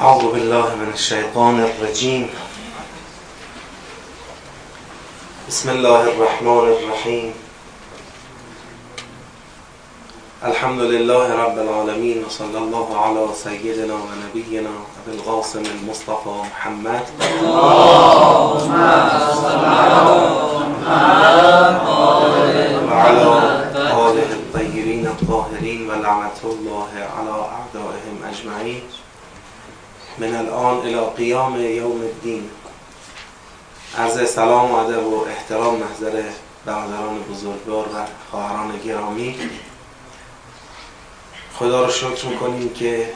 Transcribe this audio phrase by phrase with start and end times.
[0.00, 2.26] أعوذ بالله من الشيطان الرجيم.
[5.48, 7.34] بسم الله الرحمن الرحيم.
[10.44, 17.04] الحمد لله رب العالمين وصلى الله على سيدنا ونبينا أبي القاسم المصطفى محمد.
[17.22, 18.74] اللهم
[19.30, 20.14] صل على
[20.74, 21.74] محمد
[22.90, 23.30] وعلى
[23.78, 28.82] آله الطيبين الطاهرين ولعنة الله على أعدائهم أجمعين.
[30.18, 32.50] من الآن إلى قیام یوم الدین.
[33.98, 36.22] عرض سلام و ادب و احترام محضر
[36.64, 39.36] برادران بزرگوار و خواهران گرامی.
[41.54, 43.12] خدا رو شکر می‌کنیم که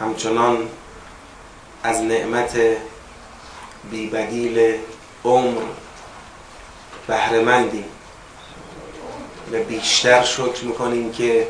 [0.00, 0.68] همچنان
[1.82, 2.56] از نعمت
[3.90, 4.78] بیبدیل
[5.24, 5.60] عمر
[7.06, 7.84] بهرهمندیم.
[9.52, 11.48] و بیشتر شکر می‌کنیم که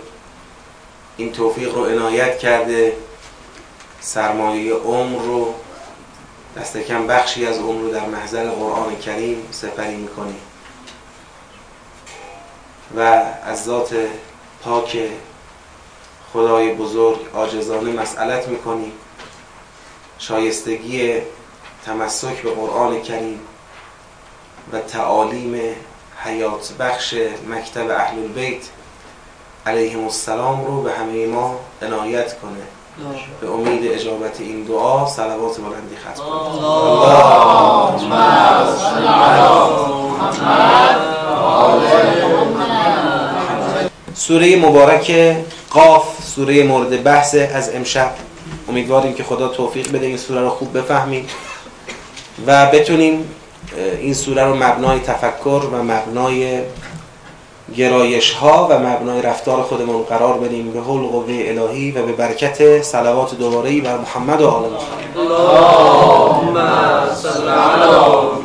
[1.16, 2.96] این توفیق رو عنایت کرده
[4.04, 5.54] سرمایه عمر رو
[6.56, 10.40] دست کم بخشی از عمر رو در محضر قرآن کریم سپری می‌کنیم
[12.96, 13.00] و
[13.44, 13.96] از ذات
[14.62, 14.98] پاک
[16.32, 18.92] خدای بزرگ عاجزانه مسئلت می‌کنیم
[20.18, 21.20] شایستگی
[21.86, 23.40] تمسک به قرآن کریم
[24.72, 25.74] و تعالیم
[26.24, 27.14] حیات بخش
[27.48, 28.62] مکتب اهل البیت
[29.66, 32.62] علیهم السلام رو به همه ما عنایت کنه.
[33.40, 38.10] به امید اجابت این دعا صلوات بلندی ختم کنید اللهم
[38.76, 39.02] صل
[39.82, 41.14] محمد
[44.14, 45.36] سوره مبارک
[45.70, 48.10] قاف سوره مورد بحث از امشب.
[48.68, 51.26] امیدواریم که خدا توفیق بده این سوره رو خوب بفهمیم
[52.46, 53.28] و بتونیم
[54.00, 56.60] این سوره رو مبنای تفکر و مبنای
[57.76, 62.82] گرایش ها و مبنای رفتار خودمون قرار بدیم به حول قوه الهی و به برکت
[62.82, 65.18] صلوات دوباره بر محمد و آل محمد.
[65.18, 66.56] اللهم
[67.14, 67.86] صل على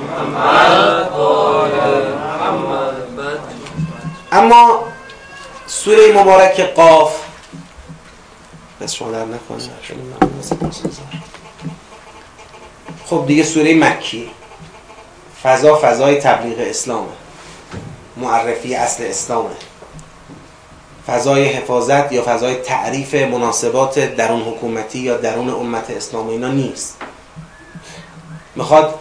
[0.02, 1.72] محمد وآل
[2.16, 3.39] محمد.
[4.32, 4.80] اما
[5.67, 7.15] سوره مبارک قاف
[8.82, 9.70] بس شما در نکنه.
[13.05, 14.30] خب دیگه سوره مکی.
[15.44, 17.29] فضا فضای تبلیغ اسلامه.
[18.22, 19.56] معرفی اصل اسلامه.
[21.08, 26.98] فضای حفاظت یا فضای تعریف مناسبات درون حکومتی یا درون امت اسلامی اینا نیست.
[28.56, 29.00] می‌خواد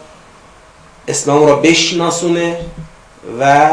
[1.09, 2.61] اسلام را بشناسونه
[3.41, 3.71] و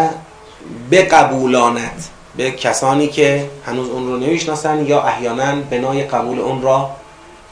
[0.92, 2.06] بقبولاند
[2.38, 6.92] به کسانی که هنوز اون رو نمی‌شناسن یا احیانا بنای قبول اون را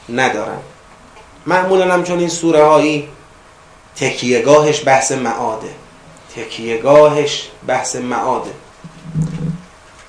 [0.08, 0.58] ندارن.
[1.46, 3.08] معمولا هم چون این سوره هایی
[3.96, 5.68] تکیهگاهش بحث معاده.
[6.36, 8.50] تکیهگاهش بحث معاده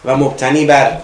[0.06, 0.98] و مبتنی بر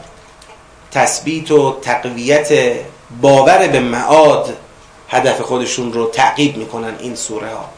[0.92, 2.76] تثبیت و تقویت
[3.22, 4.58] باور به معاد
[5.10, 7.70] هدف خودشون رو تعقیب می‌کنن این سوره ها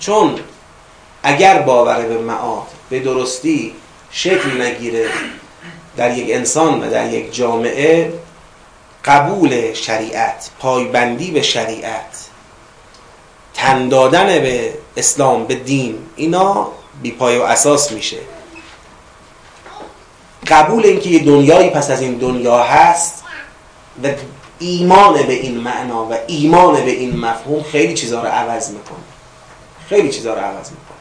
[0.00, 0.38] چون
[1.22, 3.74] اگر باور به معاد به درستی
[4.10, 5.06] شکل نگیره
[5.96, 8.12] در یک انسان و در یک جامعه
[9.04, 12.28] قبول شریعت پایبندی به شریعت
[13.54, 16.68] تن دادن به اسلام به دین اینا
[17.02, 18.18] بی پای و اساس میشه.
[20.46, 23.24] قبول اینکه یه دنیایی پس از این دنیا هست
[24.04, 24.08] و
[24.58, 28.98] ایمان به این معنا و ایمان به این مفهوم خیلی چیزها رو عوض می‌کنه.
[29.88, 30.98] خیلی چیزها رو عوض می‌کنه.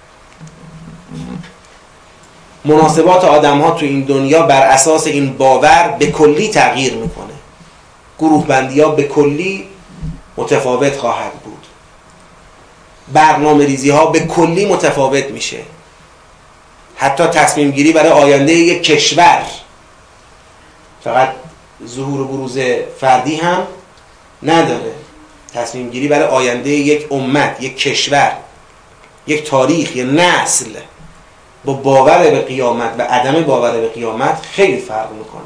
[2.65, 7.33] مناسبات آدم ها تو این دنیا بر اساس این باور به کلی تغییر می‌کنه.
[8.19, 9.67] گروه بندی ها به کلی
[10.37, 11.65] متفاوت خواهد بود.
[13.13, 15.57] برنامه ریزی ها به کلی متفاوت میشه.
[17.01, 19.41] حتی تصمیم گیری برای آینده یک کشور.
[21.03, 21.29] فقط
[21.87, 22.57] ظهور و بروز
[22.99, 23.67] فردی هم
[24.43, 24.93] نداره.
[25.53, 28.31] تصمیم گیری برای آینده یک امت یک کشور
[29.27, 30.69] یک تاریخ یک نسل.
[31.65, 35.41] با باور به قیامت و عدم باور به قیامت خیلی فرق می‌کنه.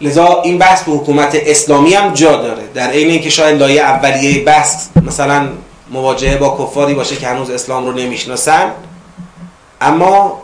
[0.00, 2.62] لذا این بحث به حکومت اسلامی هم جا داره.
[2.74, 5.48] در عین اینکه شاید لایه اولیه بحث مثلا
[5.90, 8.72] مواجهه با کفاری باشه که هنوز اسلام رو نمی‌شناسن.
[9.80, 10.42] اما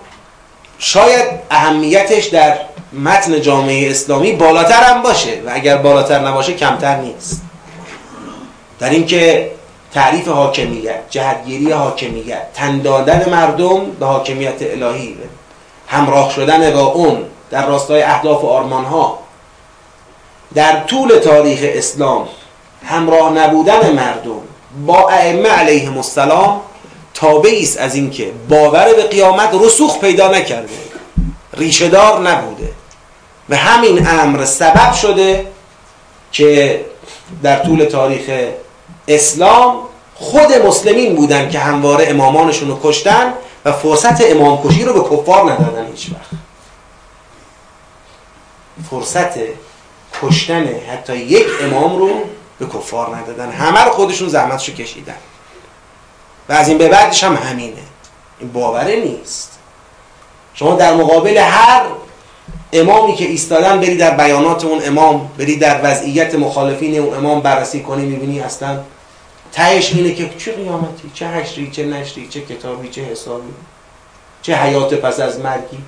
[0.79, 2.59] شاید اهمیتش در
[2.93, 7.43] متن جامعه اسلامی بالاتر هم باشه و اگر بالاتر نباشه کمتر نیست.
[8.79, 9.51] در اینکه
[9.93, 15.17] تعریف حاکمیت جهتگیری حاکمیت تن دادن مردم به حاکمیت الهی
[15.89, 19.19] همراه شدن با اون در راستای اهداف و آرمان ها
[20.55, 22.29] در طول تاریخ اسلام
[22.85, 24.41] همراه نبودن مردم
[24.87, 26.61] با ائمه علیهم السلام
[27.15, 30.69] تابعی است از اینکه باور به قیامت رسوخ پیدا نکرده
[31.57, 32.73] ریشهدار نبوده.
[33.49, 35.47] و همین امر سبب شده
[36.33, 36.85] که
[37.43, 38.51] در طول تاریخ
[39.09, 39.77] اسلام
[40.15, 43.35] خود مسلمین بودن که همواره امامانشون رو کشتن
[43.65, 46.41] و فرصت امام کشی رو به کفار ندادن هیچ وقت.
[48.91, 49.31] فرصت
[50.23, 52.11] کشتن حتی یک امام رو
[52.59, 53.51] به کفار ندادن.
[53.51, 55.17] همه رو خودشون زحمتشو کشیدن.
[56.49, 57.83] و از این به بعدش هم همینه.
[58.41, 59.59] این باوره نیست.
[60.55, 61.83] شما در مقابل هر
[62.73, 67.83] امامی که ایستادن بری در بیانات اون امام بری در وضعیت مخالفین اون امام بررسی
[67.83, 68.81] کنی می‌بینی اصلا
[69.53, 73.53] تهش اینه که چه قیامتی؟ چه حشری چه نشری چه کتابی چه حسابی؟
[74.43, 75.79] چه حیات پس از مرگی؟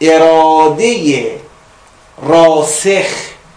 [0.00, 1.40] اراده
[2.22, 3.06] راسخ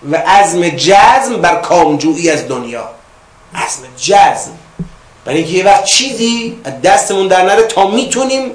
[0.09, 2.89] و عزم جزم بر کامجویی از دنیا
[3.55, 4.51] عزم جزم
[5.25, 8.51] برای اینکه یه وقت چیزی از دستمون در نره تا می‌تونیم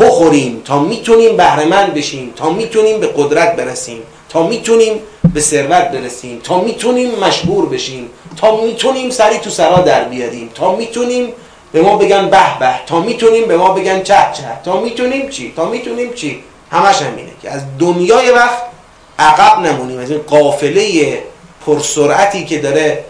[0.00, 5.00] بخوریم تا می‌تونیم بهرهمند بشیم تا می‌تونیم به قدرت برسیم تا می‌تونیم
[5.34, 10.76] به ثروت برسیم تا می‌تونیم مشهور بشیم تا می‌تونیم سری تو سرا در بیاریم تا
[10.76, 11.32] می‌تونیم
[11.72, 15.52] به ما بگن به به تا می‌تونیم به ما بگن چه چه تا می‌تونیم چی
[15.56, 18.71] تا می‌تونیم چی همش همینه که از دنیای وقت
[19.18, 19.98] عقب نمونیم.
[19.98, 21.18] از این قافله
[21.66, 23.04] پرسرعتی که داره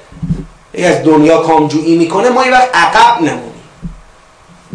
[0.79, 3.53] از دنیا کامجویی می‌کنه ما یه وقت عقب نمونیم.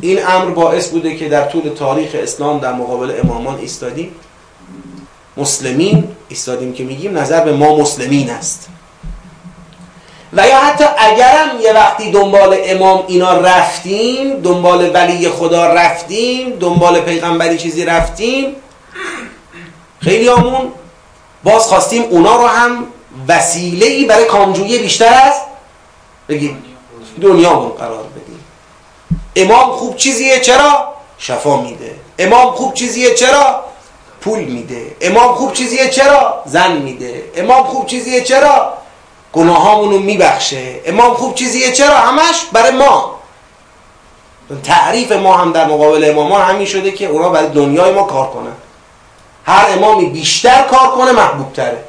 [0.01, 4.11] این امر باعث بوده که در طول تاریخ اسلام در مقابل امامان ایستادیم.
[5.37, 8.69] مسلمین ایستادیم که میگیم نظر به ما مسلمین است.
[10.33, 17.01] و یا حتی اگرم یه وقتی دنبال امام اینا رفتیم دنبال ولی خدا رفتیم دنبال
[17.01, 18.55] پیغمبری چیزی رفتیم
[19.99, 20.71] خیلی همون
[21.47, 22.87] باز خواستیم اونا رو هم
[23.27, 25.33] وسیله ای برای کامجویی بیشتر از
[26.29, 26.55] بگید
[27.21, 28.45] دنیامون قرار بدیم.
[29.35, 31.95] امام خوب چیزیه؟ چرا؟ شفا میده.
[32.19, 33.63] امام خوب چیزیه؟ چرا؟
[34.21, 34.95] پول میده.
[35.01, 37.23] امام خوب چیزیه؟ چرا؟ زن میده.
[37.35, 38.73] امام خوب چیزیه؟ چرا؟
[39.33, 40.81] گناهامونو میبخشه.
[40.85, 43.15] امام خوب چیزیه؟ چرا؟ همش برای ما.
[44.63, 48.66] تعریف ما هم در مقابل امامان همین شده که اونا برای دنیای ما کار کنن.
[49.47, 51.83] هر امامی بیشتر کار کنه محبوب تره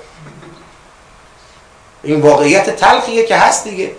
[2.04, 3.90] این واقعیت تلخیه که هست دیگه.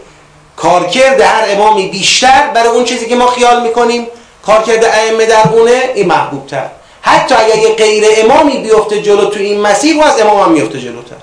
[0.56, 4.08] کارکرد هر امامی بیشتر برای اون چیزی که ما خیال می‌کنیم
[4.46, 6.70] کارکرد ائمه در اونه این محبوب تر
[7.02, 10.80] حتی اگر یه غیر امامی بیفته جلو تو این مسیر و از امام هم میفته
[10.80, 11.16] جلوتر.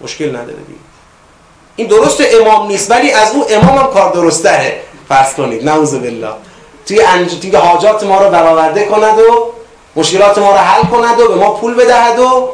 [0.00, 0.78] مشکل نداره دیگه.
[1.76, 5.94] این درست امام نیست ولی از اون امام هم کار درست داره فرض کنید نعوذ
[5.94, 6.32] بالله.
[6.86, 7.40] توی انج...
[7.40, 9.52] توی حاجات ما رو برآورده کند و
[9.96, 12.50] مشکلات ما رو حل کند و به ما پول بدهد و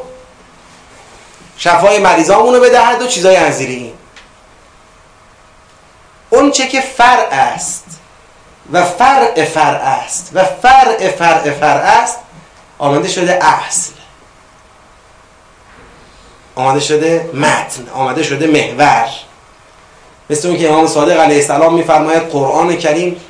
[1.56, 3.94] شفای مریضامون رو بدهد و چیزای انزیری
[6.30, 7.84] اون چه که فرع است
[8.72, 12.18] و فرع فرع است و فرع فرع فرع است
[12.78, 13.92] آمده شده اصل.
[16.54, 19.08] آمده شده متن آمده شده محور.
[20.30, 23.20] مثل اون که امام صادق علیه السلام میفرماید قرآن کریم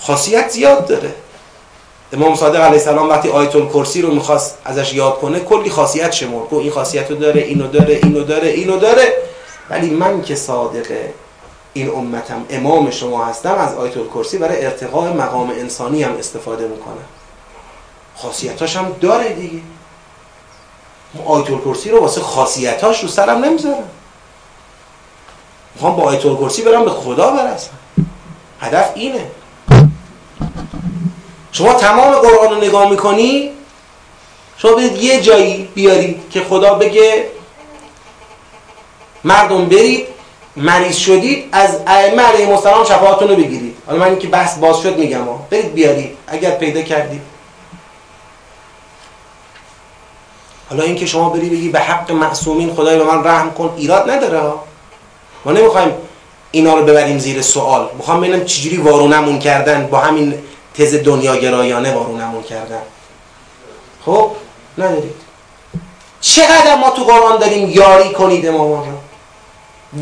[0.00, 1.14] خاصیت زیاد داره.
[2.12, 6.50] امام صادق علیه السلام وقتی آیت الکرسی رو می‌خواست ازش یاد کنه کلی خاصیت شمرد.
[6.50, 9.12] گفت این خاصیت رو داره اینو داره اینو داره اینو داره.
[9.70, 11.14] ولی من که صادقه
[11.72, 17.04] این امتم امام شما هستم از آیت الکرسی برای ارتقاء مقام انسانی هم استفاده می‌کنم.
[18.16, 19.60] خاصیتاش هم داره دیگه.
[21.26, 23.90] آیت الکرسی رو واسه خاصیتاش رو سرم نمی‌ذارم.
[25.74, 27.70] می‌خوام با آیت الکرسی برم به خدا برسم.
[28.60, 29.26] هدف اینه.
[31.58, 33.50] شما تمام قرآن رو نگاه می‌کنی
[34.56, 37.26] شما برید یه جایی بیارید که خدا بگه
[39.24, 40.06] مردم برید
[40.56, 43.76] مریض شدید از ائمه علیهم السلام شفاعتون رو بگیرید.
[43.86, 47.20] حالا من اینکه بحث باز شد میگم ها برید بیارید اگر پیدا کردید.
[50.70, 54.52] حالا اینکه شما بری بگی به حق معصومین خدای به من رحم کن ایراد نداره
[55.44, 55.92] ما نمی‌خوایم
[56.50, 57.88] اینا رو ببریم زیر سوال.
[57.96, 60.34] می‌خوام ببینم چجوری وارونمون کردن با همین
[60.78, 62.82] تز دنیاگرایانه وارونمون کردن.
[64.04, 64.30] خب
[64.78, 65.14] ندارید.
[66.20, 68.96] چقدر ما تو قرآن داریم یاری کنید امامان رو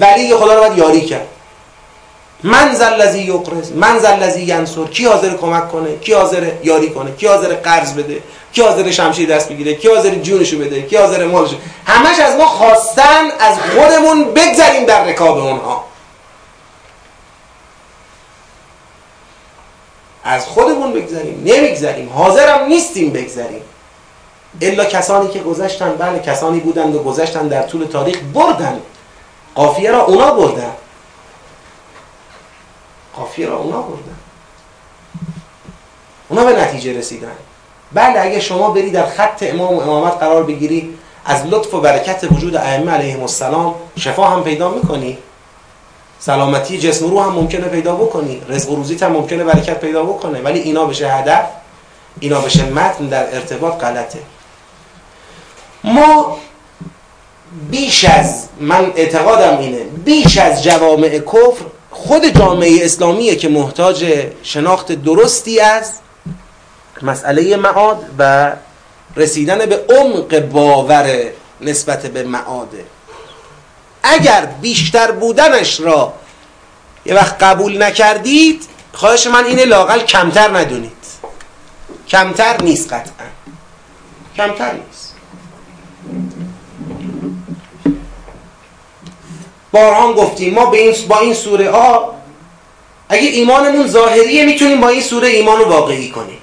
[0.00, 1.26] ولی خدا رو باید یاری کرد.
[2.42, 7.26] من زلزی یقرز من زلزی ینصر کی حاضر کمک کنه؟ کی حاضر یاری کنه؟ کی
[7.26, 11.56] حاضر قرض بده؟ کی حاضر شمشیر دست بگیره؟ کی حاضر جونشو بده؟ کی حاضر مالشو؟
[11.86, 15.84] همش از ما خواستن از خودمون بگذریم در رکاب اونها.
[20.26, 21.42] از خودمون بگذریم.
[21.44, 22.08] نمیگذریم.
[22.08, 23.62] حاضرم نیستیم بگذریم.
[24.60, 28.80] الا کسانی که گذشتن بله کسانی بودند و گذشتن در طول تاریخ بردن.
[29.54, 30.72] قافیه را اونا بردن.
[33.16, 34.16] قافیه را اونا بردن.
[36.28, 37.36] اونا به نتیجه رسیدن.
[37.92, 42.24] بله اگه شما بری در خط امام و امامت قرار بگیری از لطف و برکت
[42.32, 45.18] وجود ائمه علیهم السلام شفا هم پیدا می‌کنی.
[46.20, 48.42] سلامتی جسم و روح هم ممکنه پیدا بکنی.
[48.48, 50.40] رزق و روزیت هم ممکنه برکت پیدا بکنه.
[50.40, 51.46] ولی اینا بشه هدف
[52.20, 54.18] اینا بشه متن در ارتباط غلطه.
[55.84, 56.38] ما
[57.70, 64.92] بیش از من اعتقادم اینه بیش از جوامع کفر خود جامعه اسلامیه که محتاج شناخت
[64.92, 65.92] درستی از
[67.02, 68.52] مسئله معاد و
[69.16, 71.24] رسیدن به عمق باور
[71.60, 72.84] نسبت به معاده.
[74.06, 76.12] اگر بیشتر بودنش را
[77.06, 80.92] یه وقت قبول نکردید خواهش من اینه لاقل کمتر ندونید.
[82.08, 83.26] کمتر نیست قطعا.
[84.36, 85.14] کمتر نیست.
[89.72, 92.14] بارها گفتیم ما به این با این سوره ها
[93.08, 96.38] اگه ایمانمون ظاهریه می‌تونیم با این سوره ایمان رو واقعی کنیم.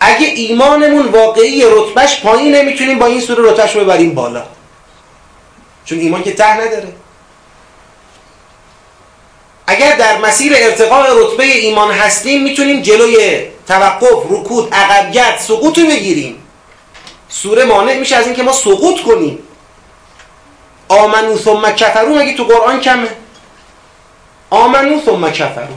[0.00, 4.44] اگه ایمانمون واقعی رتبهش پایینه می‌تونیم با این سوره رتبهش رو ببریم بالا.
[5.84, 6.92] چون ایمان که ته نداره.
[9.66, 16.42] اگر در مسیر ارتقاء رتبه ایمان هستیم می‌تونیم جلوی توقف رکود عقبیت سقوط رو بگیریم.
[17.28, 19.38] سوره مانع میشه از اینکه ما سقوط کنیم.
[20.88, 23.08] آمنو ثم کفرو مگه تو قرآن کمه؟
[24.50, 25.74] آمنو ثم کفرو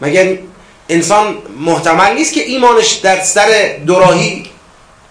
[0.00, 0.38] مگر
[0.88, 4.46] انسان محتمل نیست که ایمانش در سر دوراهی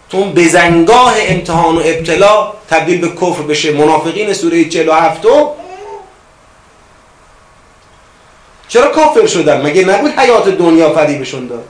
[0.10, 3.72] تو اون بزنگاه امتحان و ابتلا تبدیل به کفر بشه.
[3.72, 5.22] منافقین سوره 47
[8.68, 11.66] چرا کافر شدن؟ مگه نبود حیات دنیا فریبشون داد؟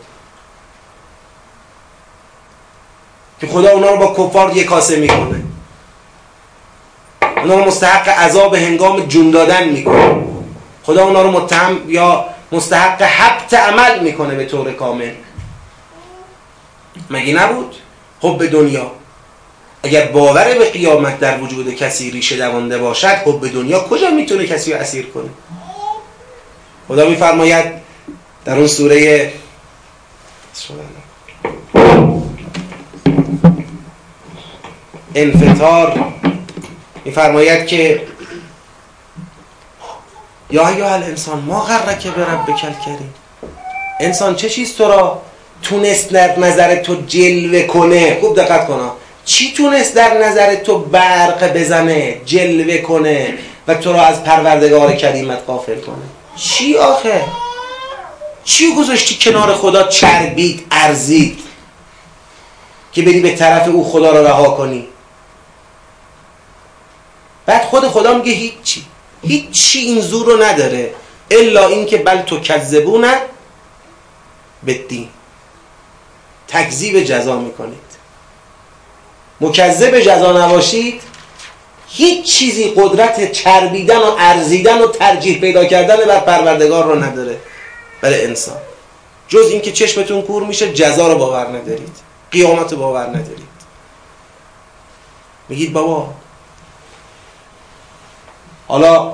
[3.42, 5.44] که خدا اونا رو با کفار یک کاسه می‌کنه.
[7.38, 10.16] اونا رو مستحق عذاب هنگام جون دادن می‌کنه.
[10.84, 15.12] خدا اونا رو متهم یا مستحق حبت عمل می‌کنه به طور کامل.
[17.10, 17.76] مگه نبود؟
[18.22, 18.92] حب دنیا.
[19.84, 24.74] اگر باور به قیامت در وجود کسی ریشه دوانده باشد حب دنیا کجا می‌تونه کسی
[24.74, 25.30] رو اسیر کنه؟
[26.88, 27.66] خدا میفرماید
[28.46, 29.34] در اون سوره
[35.16, 36.14] انفطار
[37.06, 38.02] میفرماید که
[40.50, 43.14] یا یا الانسان ما غرک به رب کریم
[44.00, 45.22] انسان چه چیز تو را
[45.62, 48.92] تونست در نظر تو جلوه کنه؟ خوب دقت کن
[49.26, 53.34] چی تونست در نظر تو برق بزنه؟ جلوه کنه
[53.68, 55.96] و تو را از پروردگار کریمت غافل کنه.
[56.36, 57.22] چی آخه؟
[58.44, 61.40] چی گذاشتی کنار خدا چربید ارزید
[62.94, 64.88] که بری به طرف او خدا را رها کنی.
[67.46, 68.86] بعد خود خدا میگه هیچی.
[69.28, 70.94] هیچی این زور رو نداره.
[71.32, 73.22] الا اینکه بل تو کذبونه
[74.68, 75.10] بدین
[76.48, 77.86] تکذیب جزا می‌کنید.
[79.42, 81.02] مکذب جزا نباشید
[81.90, 87.38] هیچ چیزی قدرت چربیدن و ارزیدن و ترجیح پیدا کردن بر پروردگار رو نداره
[88.02, 88.58] برای انسان.
[89.28, 91.96] جز اینکه چشمتون کور میشه جزا رو باور ندارید.
[92.32, 93.56] قیامت رو باور ندارید.
[95.50, 96.14] میگید بابا
[98.68, 99.14] حالا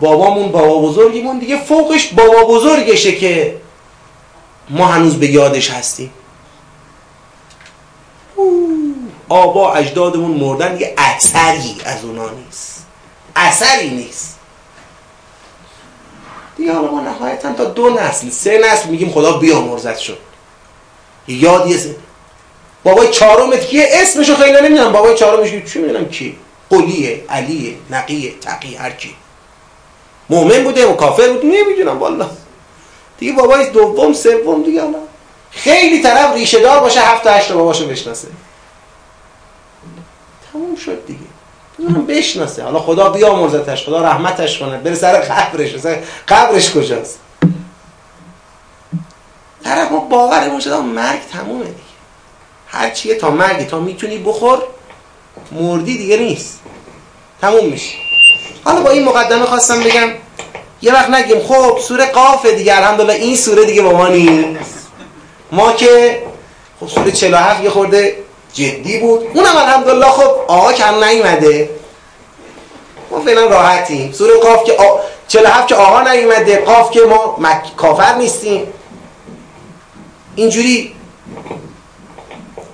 [0.00, 3.56] بابامون بابا بزرگیمون دیگه فوقش بابا بزرگشه که
[4.70, 6.10] ما هنوز به یادش هستیم.
[9.28, 12.86] آبا اجدادمون مردن یه اثری از اونا نیست.
[13.36, 14.38] اثری نیست.
[16.56, 20.18] دیگه حالا ما نهایتا تا دو نسل سه نسل میگیم خدا بیامرزت شد.
[21.28, 21.96] یادی سه
[22.84, 24.92] بابای چهارمت کیه؟ اسمشو خیلی نمی‌دونم.
[24.92, 26.38] بابای چهارمش چی می‌دونم؟ کی؟
[26.78, 29.14] قلیه علیه نقیه تقی هر کی.
[30.30, 32.30] مؤمن بوده و کافر بود نمی‌دونم والا
[33.18, 34.98] دیگه بابای دوم سوم دیگه حالا.
[35.50, 38.28] خیلی طرف ریشه دار باشه هفت هشت باباشو بشناسه.
[40.52, 41.20] تموم شد دیگه.
[41.78, 42.62] اونم بشناسه.
[42.62, 44.78] حالا خدا بیامرزتش خدا رحمتش کنه.
[44.78, 45.76] بره سر قبرش.
[45.76, 47.18] سر قبرش کجاست؟
[49.64, 51.76] طرف ما باورمون شده مرگ تمومه دیگه.
[52.68, 53.64] هر چیه تا مرگی.
[53.64, 54.62] تا می‌تونی بخور
[55.54, 56.60] مردی دیگه نیست.
[57.40, 57.94] تموم میشه.
[58.64, 60.08] حالا با این مقدمه خواستم بگم
[60.82, 61.40] یه وقت نگیم.
[61.40, 62.76] خب سوره قافه دیگه.
[62.76, 64.88] الحمدلله این سوره دیگه با ما نیست.
[65.52, 66.22] ما که
[66.80, 68.16] خب سوره 47 یه خورده
[68.52, 69.26] جدی بود.
[69.34, 71.70] اونم الحمدلله خب آقا کم نیومده.
[73.10, 74.12] ما فعلا راحتیم.
[74.12, 74.98] سوره قاف که آ...
[75.28, 76.56] 47 که آقا نیومده.
[76.56, 77.76] قاف که ما مک...
[77.76, 78.66] کافر نیستیم.
[80.36, 80.93] اینجوری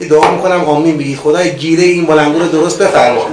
[0.08, 0.98] دعا می‌کنم آمین.
[0.98, 3.26] بگید خدای گیره این بلنگو رو درست بفرما.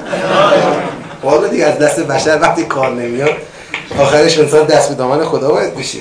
[1.24, 3.34] بالا دیگه از دست بشر وقتی کار نمیاد
[4.00, 6.00] آخرش انسان دست به دامن خدا باید بشه.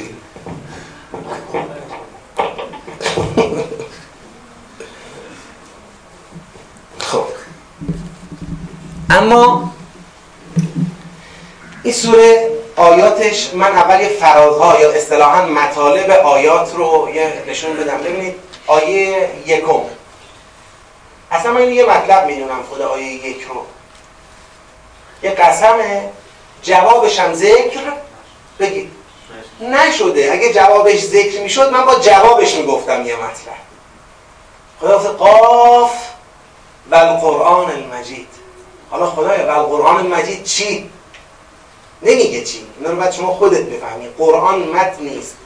[6.99, 7.25] خب.
[9.11, 9.73] اما
[11.83, 17.99] این سوره آیاتش من اول یه فرازها یا اصطلاحا مطالب آیات رو یه نشون بدم.
[18.05, 18.35] ببینید
[18.67, 19.96] آیه یکم.
[21.37, 23.63] اصلا من یه مطلب می‌دونم خود آیه یک رو
[25.23, 26.11] یه قسمه
[26.63, 27.81] جوابش هم ذکر
[28.59, 28.91] بگید
[29.61, 30.33] نشده.
[30.33, 33.57] اگه جوابش ذکر می‌شد من با جوابش می‌گفتم یه مطلب.
[34.81, 35.93] خدا قاف
[36.91, 38.29] و القرآن المجید.
[38.91, 40.91] حالا خدای و القرآن المجید چی؟
[42.03, 42.67] نمیگه چی.
[42.79, 44.09] اینا رو شما خودت بفهمی.
[44.19, 45.37] قرآن متن نیست.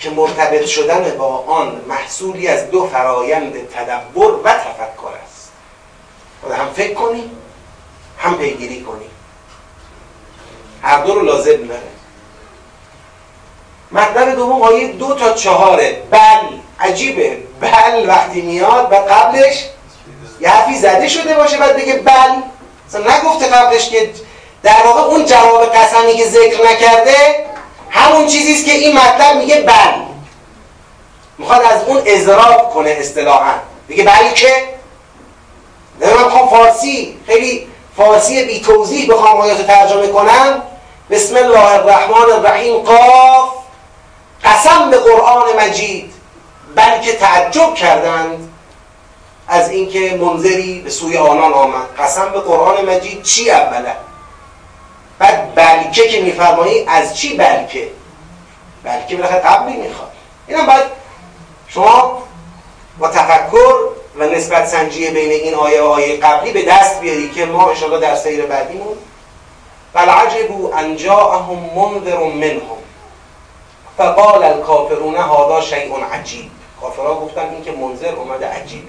[0.00, 5.52] که مرتبط شدن با آن محصولی از دو فرایند تدبر و تفکر است.
[6.44, 7.30] خدا هم فکر کنی
[8.18, 9.04] هم پیگیری کنی.
[10.82, 11.82] هر دو رو لازم داره
[13.92, 16.02] مطلب دوم آیه دو تا چهاره.
[16.10, 17.38] بل عجیبه.
[17.60, 19.64] بل وقتی میاد و قبلش
[20.40, 22.30] یه حرفی زده شده باشه بعد بگه بل.
[22.88, 24.10] مثلا نگفته قبلش که
[24.62, 27.49] در واقع اون جواب قسمی که ذکر نکرده
[27.90, 29.92] همون چیزیست که این مطلب میگه بل
[31.38, 33.52] می‌خواد از اون اضراب کنه اصطلاحا.
[33.88, 34.68] میگه بلکه
[36.00, 37.66] من بخوام فارسی خیلی
[37.96, 40.62] فارسی بی توضیح بخوام آیات ترجمه کنم.
[41.10, 43.48] بسم الله الرحمن الرحیم قاف
[44.44, 46.12] قسم به قرآن مجید.
[46.74, 48.52] بلکه تعجب کردند
[49.48, 51.86] از اینکه منذری به سوی آنان آمد.
[51.98, 53.96] قسم به قرآن مجید چی اوله؟
[55.20, 57.88] بعد بلکه که میفرمایی از چی بلکه؟
[58.84, 60.12] بلکه بالاخره قبلی می‌خواد.
[60.46, 60.84] اینم باید
[61.68, 62.22] شما
[62.98, 63.74] با تفکر
[64.16, 68.00] و نسبت سنجی بین این آیه و آیه قبلی به دست بیاری که ما انشاءالله
[68.00, 68.96] در سیر بعدیمون
[69.94, 72.80] بل عجبوا ان جاءهم منذر منهم.
[73.98, 76.50] فقال الكافرون هذا شیء عجیب.
[76.80, 78.88] کافرها گفتن این که منذر اومده عجیب.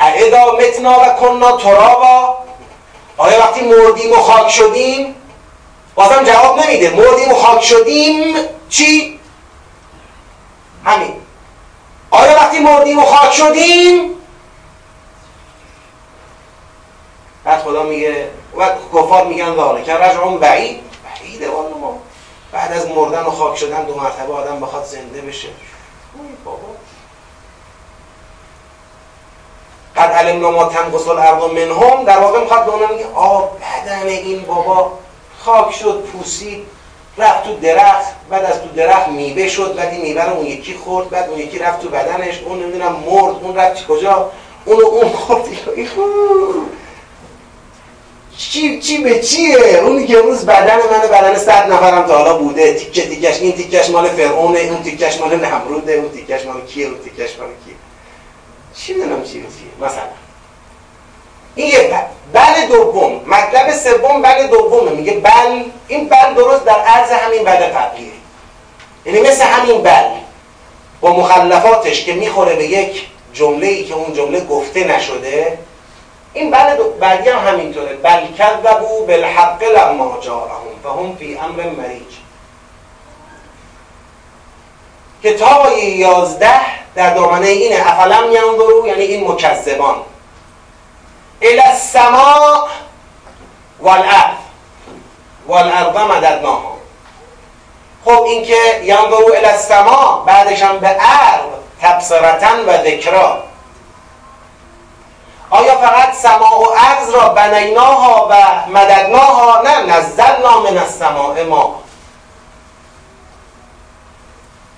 [0.00, 2.38] اعدا متنا و کننا ترابا.
[3.16, 5.15] آیا وقتی مردیم و خاک شدیم
[5.96, 6.90] بازم جواب نمیده.
[6.90, 8.36] مردیم و خاک شدیم.
[8.68, 9.20] چی؟
[10.84, 11.14] همین.
[12.10, 14.10] آیا وقتی مردیم و خاک شدیم؟
[17.44, 20.80] بعد خدا میگه و کفار میگن ذالک رجعون بعید.
[21.04, 21.98] بعیده والا ما.
[22.52, 25.48] بعد از مردن و خاک شدن دو مرتبه آدم بخواد زنده بشه.
[26.44, 26.68] بابا.
[29.96, 32.04] قد علمنا ما تنقص الارض منهم.
[32.04, 34.98] در واقع می‌خواد به اونا میگه آ بدن این بابا.
[35.46, 36.66] خاک شد پوسید
[37.18, 40.74] رفت تو درخت بعد از تو درخت میوه شد بعد این میوه رو اون یکی
[40.74, 44.30] خورد بعد اون یکی رفت تو بدنش اون نمی‌دونم مرد اون رفت کجا
[44.64, 45.44] اون اون خورد
[48.38, 52.74] چی چی به چیه؟ اونی که روز بدن من بدن صد نفرم تا حالا بوده
[52.74, 56.98] تیکه تیکش این تیکش مال فرعونه اون تیکش مال نمروده اون تیکش مال کیه اون
[56.98, 57.74] تیکش مال کیه؟
[58.74, 60.25] چی می‌دونم چی چیه؟ مثلا.
[61.56, 63.20] این یه بل دوم.
[63.26, 64.90] مطلب سوم بل دومه.
[64.90, 68.12] میگه بل این بل درست در عرض همین بل قبلیه.
[69.04, 70.04] یعنی مثل همین بل.
[71.00, 75.58] با مخلفاتش که می‌خوره به یک جمله ای که اون جمله گفته نشده.
[76.32, 77.96] این بل بعدی هم همینطوره.
[77.96, 82.16] بل کذبوا بالحق لما جاءهم فهم فی امر مریج
[85.24, 86.60] کتاب یازده
[86.94, 87.76] در دامنه اینه.
[87.86, 89.96] افلم ینظروا؟ یعنی این مکذبان.
[91.52, 92.68] الى السماء
[93.80, 94.36] والارض.
[95.46, 96.76] والارض مددناها
[98.04, 101.42] خب این که ینظروا الى السماء بعدش هم به ارض
[101.82, 103.42] تبصرتا و ذکرا.
[105.50, 108.34] آیا فقط سماع و ارض را بنیناها و
[108.70, 111.74] مددناها؟ نه نزلنا من السماء ما.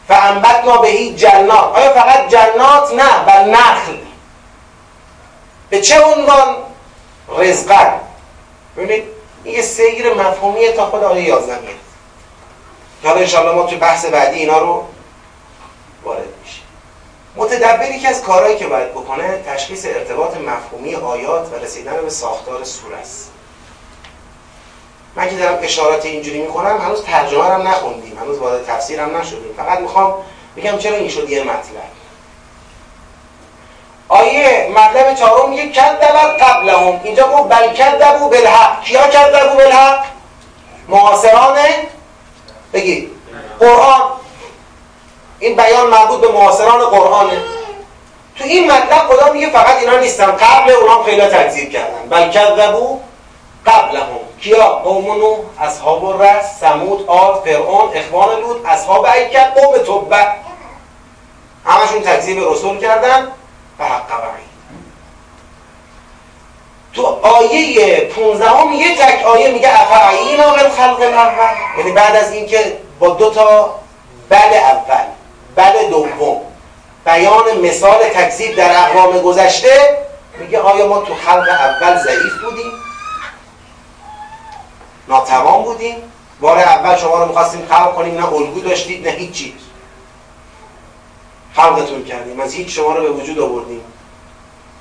[0.09, 1.76] فانبتنا بهی جنات.
[1.76, 4.08] آیا فقط جنات؟ نه بل نخل.
[5.70, 6.57] به چه عنوان
[7.38, 8.00] رزقن
[8.76, 9.04] ببینید
[9.44, 11.74] این یه سیر مفهومیه تا خود آیه 11 میاد
[13.04, 14.85] حالا انشاءالله ما تو بحث بعدی اینا رو
[16.04, 16.62] وارد میشیم.
[17.37, 22.64] متدبری که از کارهایی که باید بکنه تشخیص ارتباط مفهومی آیات و رسیدن به ساختار
[22.64, 23.31] سوره است.
[25.16, 29.54] من که دارم اشارات اینجوری می‌کنم هنوز ترجمه هم نخوندیم هنوز وارد تفسیر هم نشدیم.
[29.57, 30.14] فقط می‌خوام
[30.57, 31.98] بگم چرا این شد یه مطلب.
[34.09, 37.01] آیه مطلب چهارم میگه کذبت قبلهم.
[37.05, 38.83] اینجا گفت بل کذبوا بالحق.
[38.83, 40.05] کیا کذبوا بالحق؟
[40.88, 41.59] معاصران
[42.73, 43.11] بگید
[43.61, 44.03] قرآن.
[45.38, 47.42] این بیان مربوط به معاصران قرآنه.
[48.38, 50.27] تو این مطلب خدا میگه فقط اینا نیستن.
[50.27, 52.09] قبل اونا خیلی تکذیب کردن.
[52.11, 52.97] بل کذبوا
[53.66, 54.18] قبلهم.
[54.40, 60.33] کیا؟ قوم نوح اصحاب الرس ثمود عاد فرعون اخوان لوط اصحاب ایکل قوم تبع
[61.64, 63.33] همشون تکذیب رسول کردن.
[63.79, 63.85] و
[66.93, 73.09] تو آیه 15 یه تک آیه میگه افعینا بالخلق الاول یعنی بعد از اینکه با
[73.09, 73.75] دو تا
[74.29, 75.05] بل اول
[75.57, 76.41] بل دوم
[77.05, 79.99] بیان مثال تکذیب در اقوام گذشته
[80.38, 82.73] میگه آیا ما تو خلق اول ضعیف بودیم؟
[85.09, 89.55] ناتوان بودیم؟ بار اول شما رو می‌خواستیم خلق کنیم نه الگو داشتید نه هیچی
[91.59, 92.40] خلقتون کردیم.
[92.40, 93.81] از هیچ شما رو به وجود آوردیم.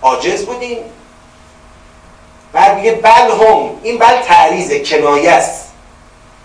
[0.01, 0.77] عاجز بودیم.
[2.53, 3.69] بعد میگه بل هم.
[3.83, 5.67] این بل تعریض کنایه است.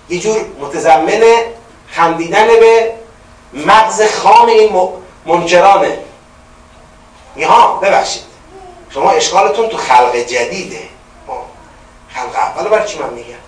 [0.09, 1.23] یه جور متضمن
[1.88, 2.95] خندیدن به
[3.53, 4.88] مغز خام این
[5.27, 5.99] منکرانه.
[7.42, 8.23] ها ببخشید.
[8.90, 10.83] شما اشکالتون تو خلق جدیده.
[12.09, 12.68] خلق اول.
[12.68, 13.41] برای چی من میگم؟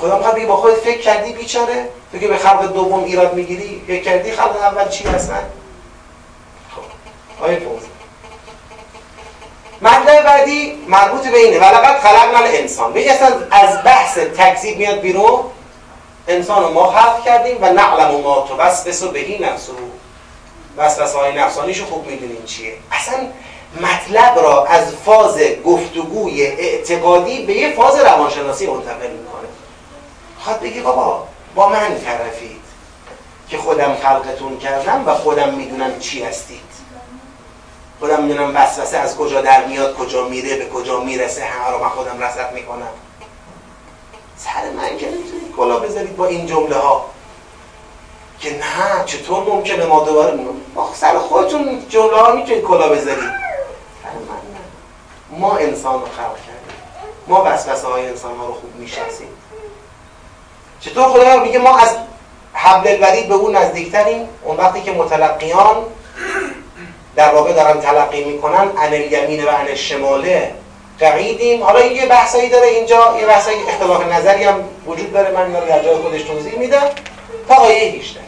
[0.00, 3.82] خدا می‌خواد بگه با خودت فکر کردی بیچاره؟ تو که به خلق دوم ایراد می‌گیری
[3.86, 5.42] فکر کردی خلق اول چی هستن
[6.76, 7.62] خب آیه
[9.80, 11.58] مطلب بعدی مربوط به اینه.
[11.58, 12.92] ولقد خلقنا الانسان.
[12.92, 13.18] بگه
[13.50, 15.40] از بحث تکذیب میاد بیرون.
[16.28, 19.72] انسان رو ما خلق کردیم و نعلم ما تو بس و بهی نفسو
[20.76, 22.74] وسوسه های نفسانیشو خوب می‌دونیم چیه.
[22.92, 23.14] اصلا
[23.80, 29.48] مطلب را از فاز گفتگوی اعتقادی به یه فاز روانشناسی منتقل می‌کنه.
[30.44, 32.60] خواهد بگی بابا با من طرفید
[33.48, 36.60] که خودم خلقتون کردم و خودم می‌دونم چی هستید.
[38.00, 41.88] خودم می‌دونم وسوسه از کجا در میاد کجا میره به کجا می‌رسه همه رو من
[41.88, 42.88] خودم رصد می‌کنم.
[44.36, 47.10] سر من که نمی‌تونید کلا بذارید با این جمله ها
[48.38, 50.38] که نه چطور ممکنه ما دوباره
[50.74, 53.30] ما سر خودتون جمله ها می‌تونید کلا بذارید.
[55.30, 56.78] ما انسان رو خلق کردیم.
[57.26, 59.28] ما وسوسه های انسان ها رو خوب می‌شناسیم.
[60.84, 61.96] چطور خدا میگه ما از
[62.52, 65.76] حبل الورید به اون نزدیکتریم؟ اون وقتی که متلقیان
[67.16, 70.54] در واقع دارن تلقی می‌کنن ان الیمین و ان شماله
[70.98, 71.62] قعیدیم.
[71.62, 75.30] حالا یه بحثایی داره اینجا یه بحثایی اختلاف نظری هم وجود داره.
[75.30, 76.86] من اینا در جای خودش توضیح میدم.
[77.48, 78.20] تا آیه 18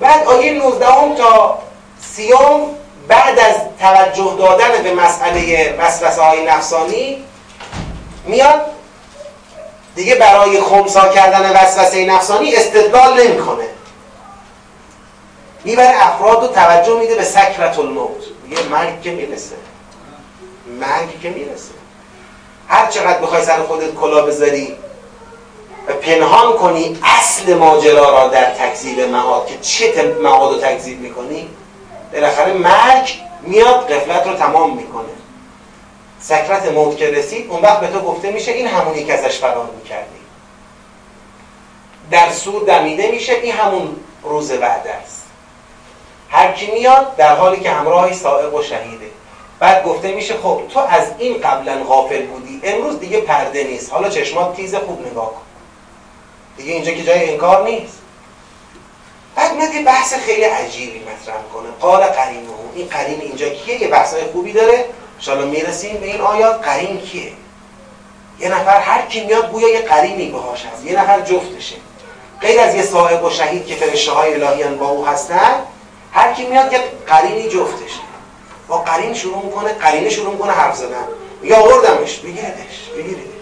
[0.00, 0.86] بعد آیه 19
[1.18, 1.58] تا
[2.00, 2.60] سیوم
[3.08, 7.24] بعد از توجه دادن به مسئله وسوسه های نفسانی
[8.24, 8.75] میاد
[9.96, 13.64] دیگه برای خمسا کردن وسوسه نفسانی استدلال نمی‌کنه.
[15.64, 18.24] می‌بره افراد رو توجه میده به سکرت الموت.
[18.44, 19.56] میگه مرگ که می‌رسه.
[20.80, 21.72] مرگ که می‌رسه.
[22.68, 24.76] هر چقدر بخوای سر خودت کلا بذاری
[25.88, 31.48] و پنهان کنی اصل ماجرا را در تکذیب معاد که چه معاد رو تکذیب می‌کنی؟
[32.12, 33.10] بالاخره مرگ
[33.42, 35.08] میاد قفلت رو تمام می‌کنه.
[36.28, 39.70] سکرت موت که رسید اون وقت به تو گفته میشه این همونی که ازش فرار
[39.82, 40.20] می‌کردی.
[42.10, 45.26] در سور دمیده میشه این همون روز بعد است.
[46.28, 49.10] هر کی میاد در حالی که همراهی سائق و شهیده.
[49.58, 52.60] بعد گفته میشه خب تو از این قبلا غافل بودی.
[52.64, 53.92] امروز دیگه پرده نیست.
[53.92, 55.42] حالا چشمات تیز خوب نگاه کن.
[56.56, 57.98] دیگه اینجا که جای انکار نیست.
[59.36, 62.48] بعد میاد یه بحث خیلی عجیبی مطرح کنه قال قرینه.
[62.74, 64.84] این قرین اینجا کیه؟ یه بحثای خوبی داره.
[65.28, 67.32] ان می‌رسیم به این آیات قرین کیه؟
[68.38, 70.84] یه نفر هر کی میاد گویا یه قرینی باهاش هست.
[70.84, 71.76] یه نفر جفتشه.
[72.40, 75.54] غیر از یه صاحب و شهید که فرشته های الهیان با او هستن
[76.12, 78.00] هر کی میاد یه قرینی جفتشه.
[78.68, 81.04] با قرین شروع می‌کنه قرینه شروع می‌کنه حرف زدن.
[81.42, 82.16] میگه آوردمش.
[82.16, 83.36] بگیردش بگیردش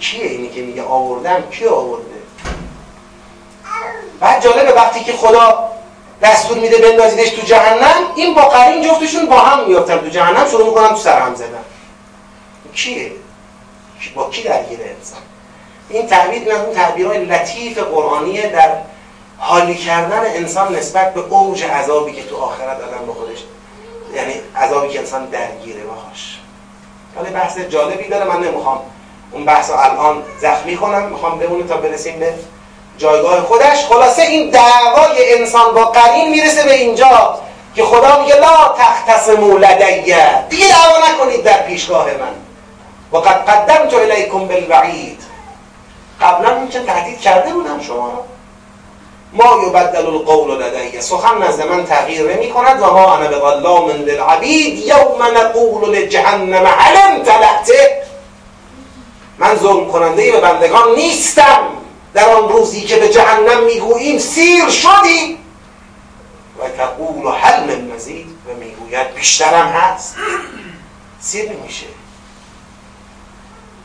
[0.00, 2.04] کیه اینی که میگه آوردم؟ کی آورده؟
[4.20, 5.67] بعد جالبه وقتی که خدا
[6.22, 7.94] دستور میده بندازیدش تو جهنم.
[8.16, 10.48] این با قرین جفتشون با هم میافتن تو جهنم.
[10.48, 11.64] شروع می‌کنن تو سر هم زدن
[12.74, 13.12] کیه؟
[14.14, 15.20] با کی درگیره انسان؟
[15.88, 18.70] این تعبیر از اون تعبیرهای لطیف قرآنیه در
[19.38, 23.38] حالی کردن انسان نسبت به اوج عذابی که تو آخرت آدم به خودش
[24.14, 26.38] یعنی عذابی که انسان درگیره باهاش.
[27.16, 28.24] حالا بحث جالبی داره.
[28.24, 28.80] من نمی‌خوام
[29.30, 31.02] اون بحث الان زخمی کنم.
[31.02, 32.34] می‌خوام بمونه تا برسیم به
[32.98, 33.84] جایگاه خودش.
[33.88, 37.38] خلاصه این دعوای انسان با قرین می‌رسه به اینجا
[37.74, 42.34] که خدا میگه لا تختصموا لدیه دیگه دعوا نکنید در پیشگاه من.
[43.12, 45.22] و قد قدمت الیکم بالوعید.
[46.20, 48.24] قبلا این چه تهدید کرده بودم شما
[49.32, 51.00] ما یبدل القول لدی.
[51.00, 57.22] سخن نزد من تغییر نمی کند و ما انا بظلام للعبید یوم نقول لجهنم علم
[57.22, 58.02] تلعته
[59.38, 61.77] من ظلم کننده به بندگان نیستم.
[62.14, 65.38] در آن روزی که به جهنم می‌گوییم سیر شدی.
[66.58, 68.26] و تقول حل من مزید.
[68.26, 70.16] و می‌گوید بیشترم هست.
[71.20, 71.86] سیر نمیشه.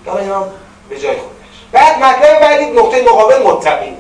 [0.05, 0.47] حالا اینا
[0.89, 1.33] به جای خودش.
[1.71, 3.97] بعد مطلب بعدی نقطه مقابل متقین.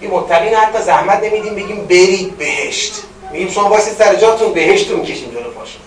[0.00, 2.94] این متقین حتی زحمت نمیدیم بگیم برید بهشت.
[3.32, 5.80] میگیم شما واسه سر جاتون بهشتون می‌کشیم جلو پاشون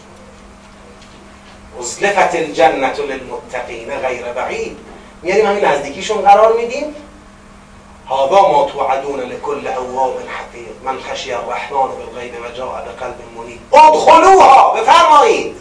[1.80, 4.78] ازلفت الجنت للمتقین غیر بعید.
[5.22, 6.96] میاریم همین نزدیکیشون قرار میدیم.
[8.10, 14.74] هذا ما توعدون لكل اواب حقیق من خشی الرحمن بالغیب و جاء بقلب منیب ادخلوها.
[14.74, 15.56] بفرمایید.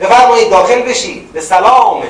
[0.00, 1.32] بفرمایید داخل بشید.
[1.32, 2.02] به سلام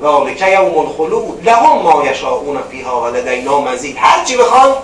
[0.00, 1.48] ذالک یوم الخلود.
[1.48, 4.74] لهم ما یشاءون فیها و لدینا مزید هر چی بخوان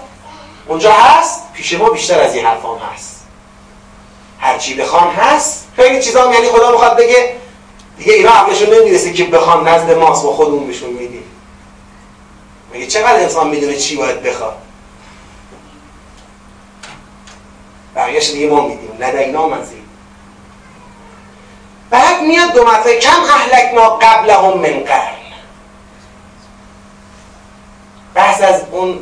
[0.68, 1.52] اونجا هست.
[1.52, 3.26] پیش ما بیشتر از این حرفان هست.
[4.40, 5.68] هر چی بخوان هست.
[5.76, 7.41] خیلی چیزا یعنی خدا می‌خواد بگه
[8.02, 11.24] دیگه اینا عقلشون نمی‌رسه که بخوان نزد ماست با خودمون بهشون میدیم.
[12.72, 14.56] میگه چقدر انسان می‌دونه چی باید بخواد؟
[17.96, 18.96] بقیهش دیگه ما میدیم.
[19.00, 19.82] لدینا مزید
[21.90, 25.16] بعد میاد دو مرتبه کم اهلکنا قبلهم من قرن.
[28.14, 28.98] بحث از اون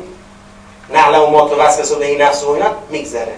[0.89, 3.35] نعلم و ما تو وسوسه به این نفس و اینا میگذره.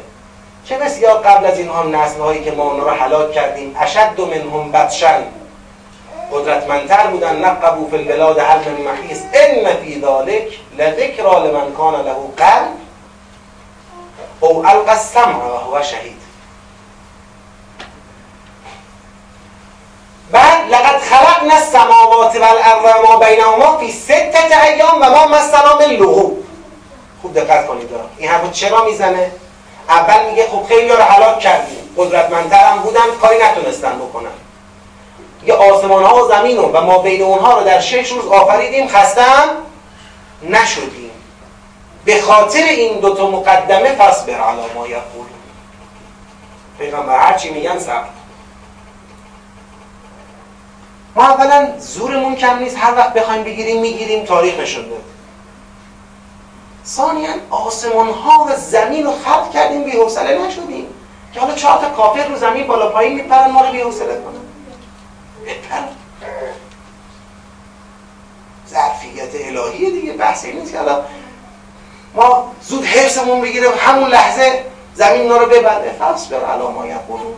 [0.65, 4.21] چه بسیار قبل از اینها هم نسل هایی که ما اونا رو هلاک کردیم اشد
[4.21, 5.23] منهم بدشن.
[6.31, 9.19] قدرتمندتر بودن نقبو فی البلاد هل من محیص.
[9.33, 12.73] ان فی ذلک لذکرا لمن کان له قلب.
[14.39, 16.23] او القى السمع و هو شهید.
[20.31, 26.43] بعد لقد خلقنا السماوات والارض ما بینهما فی ستت ایام و ما مسنا من
[27.21, 29.31] خوب دقت کنید این حرفو چرا می‌زنه؟
[29.89, 31.93] اول میگه خب خیلی رو هلاک کردیم.
[31.97, 34.42] قدرتمندتر هم بودن کاری نتونستن بکنن.
[35.45, 39.49] یه آسمان ها و زمین و ما بین اونها رو در شش روز آفریدیم خستم
[40.43, 41.11] نشدیم.
[42.05, 45.25] به خاطر این دوتا مقدمه فصبر علی ما یقول.
[46.77, 48.03] پیغمبر هرچی میگن صبر
[51.15, 55.03] ما اولا زورمون کم نیست هر وقت بخوایم بگیریم می‌گیریم تاریخ داد
[56.85, 60.87] ثانیا آسمان ها و زمین رو خلق کردیم بی حوصله نشدیم.
[61.33, 64.42] که حالا چهار تا کافر رو زمین بالا پایین میپرن ما رو بی حوصله کنن.
[69.35, 71.01] الهیه دیگه بحثی نیست که حالا
[72.13, 74.63] ما زود حرسمون بگیره همون لحظه
[74.95, 75.91] زمین رو ببنده.
[75.99, 77.33] فاصبر علی ما یقولون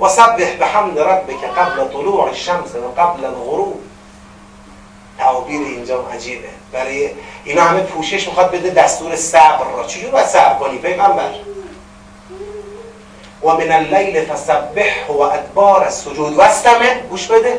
[0.00, 3.80] و سبح بحمد ربک قبل طلوع الشمس و قبل الغروب.
[5.18, 6.48] تعابیر اینجا عجیبه.
[6.72, 7.10] برای
[7.44, 9.84] اینا همه پوشش می‌خواد بده دستور صبر را.
[9.86, 11.30] چجور باید صبر کنی پیغمبر؟
[13.42, 16.36] و من اللیل فسبح و ادبار السجود.
[16.36, 17.58] واستمع گوش بده.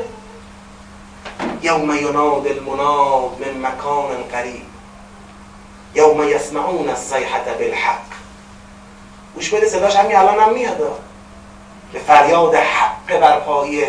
[1.65, 4.65] یوم یناد المناد من مکان قریب.
[5.95, 8.05] یوم یسمعون الصیحة بالحق.
[9.35, 10.99] گوش بده صداش همین الان هم میاد.
[11.93, 13.83] که فریاد حق برپایی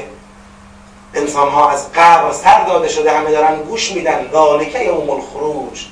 [1.14, 4.30] انسان ها از قبر سر داده شده همه دارن گوش میدن.
[4.32, 5.86] ذالک یوم الخروج.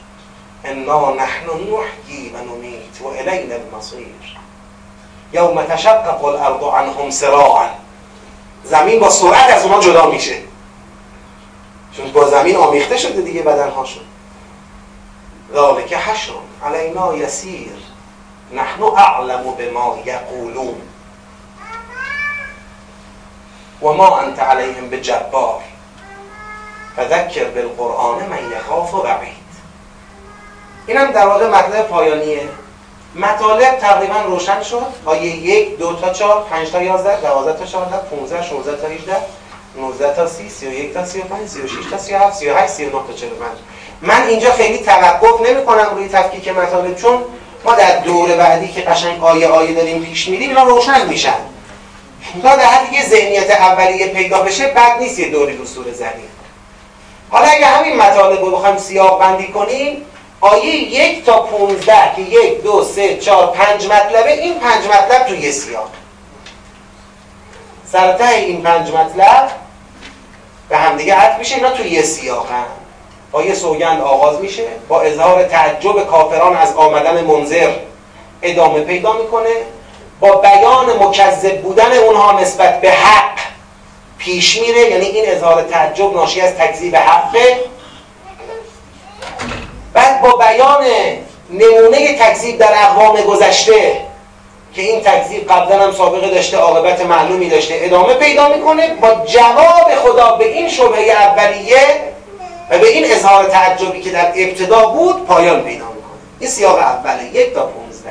[0.65, 4.07] انا نحن نحیی و نمیت و الینا المصیر.
[5.33, 7.69] یوم تشقق الارض عنهم سراعا.
[8.65, 10.54] زمین با سرعت از اونها جدا میشه.
[11.97, 14.03] چون با زمین آمیخته شده دیگه بدنهاشون
[15.55, 16.33] ذالک حشر
[16.65, 17.73] علینا یسیر.
[18.53, 20.75] نحن اعلم بما یقولون.
[23.83, 25.61] و ما انت علیهم بجبار.
[26.97, 29.45] فذکر بالقرآن من یخاف و بعید.
[30.87, 32.49] اینم در واقع مطلب پایانیه.
[33.15, 34.87] مطالب تقریبا روشن شد.
[35.05, 39.17] آیه یک دو تا چهار پنج تا یازده دوازده تا چهارده پونزده شونزده تا هیجده
[39.77, 43.51] 19 تا 30 31 تا 35 36 تا 37 38 39 تا 45
[44.03, 47.25] من اینجا خیلی توقف نمی کنم روی تفکیک مطالب چون
[47.65, 51.35] ما در دور بعدی که قشنگ آیه آیه داریم پیش میریم اینا روشن میشن.
[52.43, 56.31] تا در حد یه ذهنیت اولیه پیدا بشه بد نیست یه دوری رو سوره زنیم
[57.31, 60.07] حالا اگه همین مطالب رو بخوایم سیاق بندی کنیم
[60.41, 65.53] آیه یک تا 15 که یک دو سه چهار پنج مطلبه این پنج مطلب توی
[65.53, 65.91] سیاق.
[67.93, 69.51] سرته این پنج مطلب
[70.69, 72.65] به همدیگه عطف میشه اینا تو یه سیاه هم
[73.33, 77.73] با یه سوگند آغاز میشه با اظهار تعجب کافران از آمدن منظر
[78.43, 79.51] ادامه پیدا می‌کنه.
[80.21, 83.39] با بیان مکذب بودن اونها نسبت به حق
[84.19, 87.65] پیش میره یعنی این اظهار تعجب ناشی از تکذیب حقه.
[89.93, 90.85] بعد با بیان
[91.51, 94.01] نمونه تکذیب در اقوام گذشته
[94.75, 99.95] که این تکذیب قبلا هم سابقه داشته عاقبت معلومی داشته ادامه پیدا می‌کنه با جواب
[100.03, 102.15] خدا به این شبهه اولیه
[102.71, 106.13] و به این اظهار تعجبی که در ابتدا بود پایان پیدا می‌کنه.
[106.41, 108.11] این سیاق اوله یک تا پونزده.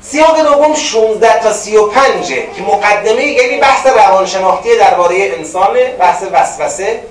[0.00, 7.02] سیاق دوم 16 تا 35 که مقدمه یعنی بحث روانشناختی درباره انسان بحث وسوسه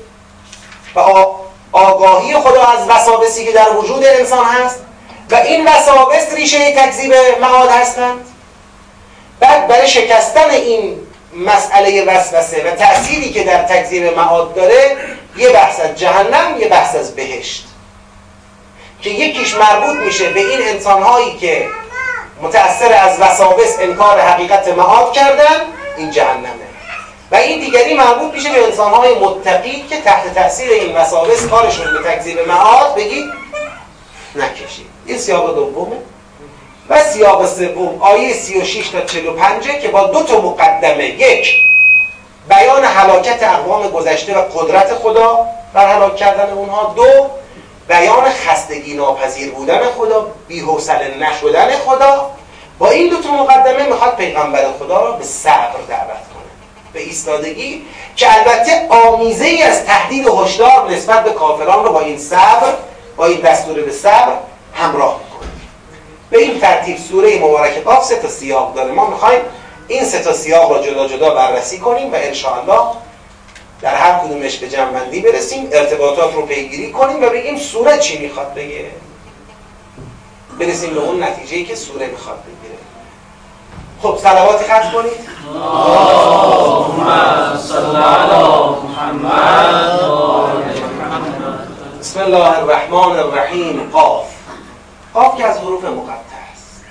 [0.96, 1.02] و
[1.72, 4.80] آگاهی خدا از وساوسی که در وجود انسان هست.
[5.32, 8.26] و این وساوس ریشه تکذیب معاد هستند.
[9.40, 10.98] بعد برای شکستن این
[11.34, 14.98] مسئله وسوسه و تأثیری که در تکذیب معاد داره
[15.38, 17.68] یه بحث از جهنم یه بحث از بهشت.
[19.02, 21.68] که یکیش مربوط میشه به این انسانهایی که
[22.42, 25.62] متأثر از وساوس انکار حقیقت معاد کردن
[25.98, 26.68] این جهنمه.
[27.32, 32.10] و این دیگری مربوط میشه به انسانهای متقی که تحت تأثیر این وساوس کارشون به
[32.10, 33.26] تکذیب معاد بگید
[34.36, 34.97] نکشید.
[35.08, 35.96] این سیاق دومه.
[36.90, 41.54] و سیاق سوم آیه 36 تا 45 که با دو تا مقدمه یک
[42.50, 46.94] بیان حلاکت اقوام گذشته و قدرت خدا بر هلاک کردن اونها.
[46.96, 47.30] دو
[47.88, 52.32] بیان خستگی ناپذیر بودن خدا بی‌حوصله نشدن خدا.
[52.80, 56.48] با این دو تا مقدمه می‌خواد پیغمبر خدا را به صبر دعوت کنه
[56.94, 62.00] به ایستادگی که البته آمیزه ای از تهدید و هشدار نسبت به کافران رو با
[62.00, 62.74] این صبر
[63.18, 64.34] با این دستور به صبر
[64.78, 65.50] همراه می‌کنه.
[66.30, 68.92] به این ترتیب سوره مبارکه قاف سه تا سیاق داره.
[68.92, 69.42] ما می‌خوایم
[69.88, 72.88] این سه تا سیاق را جدا جدا بررسی کنیم و انشاءالله
[73.82, 78.54] در هر کدومش به جنبندی برسیم ارتباطات رو پیگیری کنیم و بگیم سوره چی می‌خواد
[78.54, 78.86] بگه.
[80.60, 82.78] برسیم به اون نتیجه که سوره می‌خواد بگیره.
[84.02, 85.30] خب صلواتی خط کنید.
[85.56, 87.08] اللهم
[87.58, 88.44] صل على
[88.84, 90.00] محمد.
[92.00, 93.90] بسم الله الرحمن الرحیم.
[93.94, 94.37] قاف.
[95.18, 96.86] قاف که از حروف مقطع است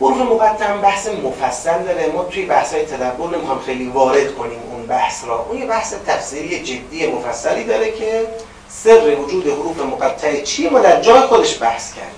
[0.00, 2.06] حروف مقطع هم بحث مفصل داره.
[2.06, 5.46] ما توی بحث های تدبر نمی‌خوام خیلی وارد کنیم اون بحث را.
[5.48, 8.26] اون یه بحث تفسیری جدی مفصلی داره که
[8.68, 12.14] سر وجود حروف مقطع چیه؟ ما در جای خودش بحث کردیم.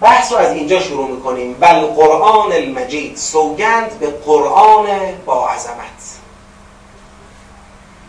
[0.00, 1.54] بحث رو از اینجا شروع می‌کنیم.
[1.54, 4.86] بل قرآن المجید سوگند به قرآن
[5.26, 6.18] با عظمت.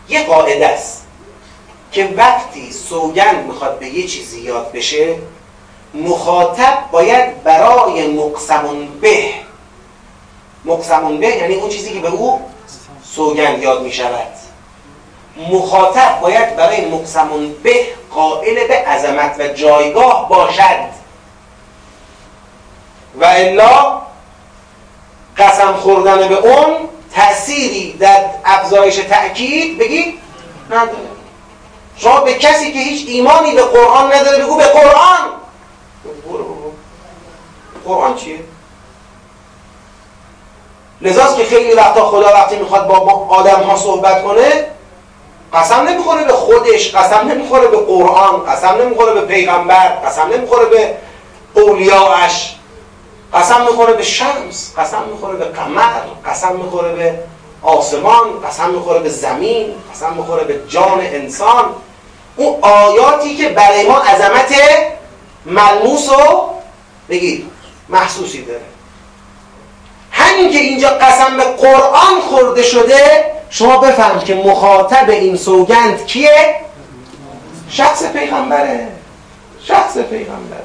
[0.08, 1.01] یه قاعده است.
[1.92, 5.16] که وقتی سوگند می‌خواد به یه چیزی یاد بشه
[5.94, 9.24] مخاطب باید برای مقسمون به.
[10.64, 12.40] مقسمون به یعنی اون چیزی که به او
[13.04, 14.32] سوگند یاد می‌شود.
[15.36, 20.92] مخاطب باید برای مقسمون به قائل به عظمت و جایگاه باشد.
[23.20, 24.02] و الا
[25.38, 30.18] قسم خوردن به اون تأثیری در افزایش تأکید بگید
[30.70, 31.11] نداره.
[31.96, 35.28] شما به کسی که هیچ ایمانی به قرآن نداره بگو به قرآن
[37.84, 38.38] قرآن چیه؟
[41.00, 42.96] لذاست که خیلی وقتا خدا وقتی می‌خواد با
[43.28, 44.66] آدم ها صحبت کنه
[45.52, 50.96] قسم نمی‌خوره به خودش قسم نمی‌خوره به قرآن قسم نمی‌خوره به پیغمبر قسم نمی‌خوره به
[51.54, 52.56] اولیاءش
[53.34, 55.92] قسم می‌خوره به شمس قسم می‌خوره به قمر
[56.26, 57.14] قسم می‌خوره به
[57.62, 61.64] آسمان قسم می‌خوره به زمین قسم می‌خوره به جان انسان.
[62.36, 64.54] اون آیاتی که برای ما عظمت
[65.46, 66.50] ملموس و
[67.08, 67.46] بگید
[67.88, 68.60] محسوسی داره.
[70.10, 76.56] همین که اینجا قسم به قرآن خورده شده شما بفهم که مخاطب این سوگند کیه؟
[77.70, 78.88] شخص پیغمبره.
[79.64, 80.64] شخص پیغمبره.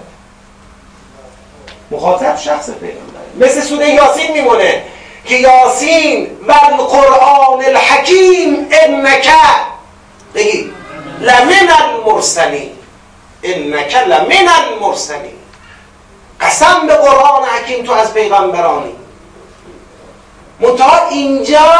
[1.92, 3.50] مخاطب شخص پیغمبره.
[3.50, 4.84] مثل سوره یاسین میمونه.
[5.28, 9.30] که یاسین و القرآن الحکیم انک
[10.36, 10.74] بگید
[11.20, 12.72] لمن المرسلین.
[13.44, 15.38] انک لمن المرسلین.
[16.42, 18.96] قسم به قرآن حکیم تو از پیغمبرانی.
[20.60, 21.72] منتها اینجا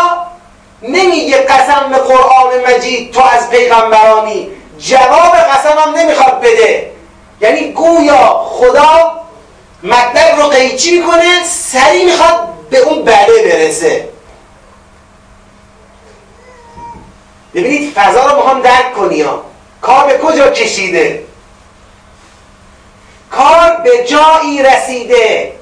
[0.82, 4.50] نمیگه قسم به قرآن مجید تو از پیغمبرانی.
[4.80, 6.92] جواب قسم هم نمی‌خواد بده.
[7.42, 9.22] یعنی گویا خدا
[9.84, 14.10] مطلب رو قیچی می‌کنه سریع می‌خواد به اون بله برسه.
[17.56, 19.44] ببینید فضا رو می‌خوام درک کنی ها.
[19.82, 21.24] کار به کجا کشیده؟
[23.32, 25.54] کار به جایی رسیده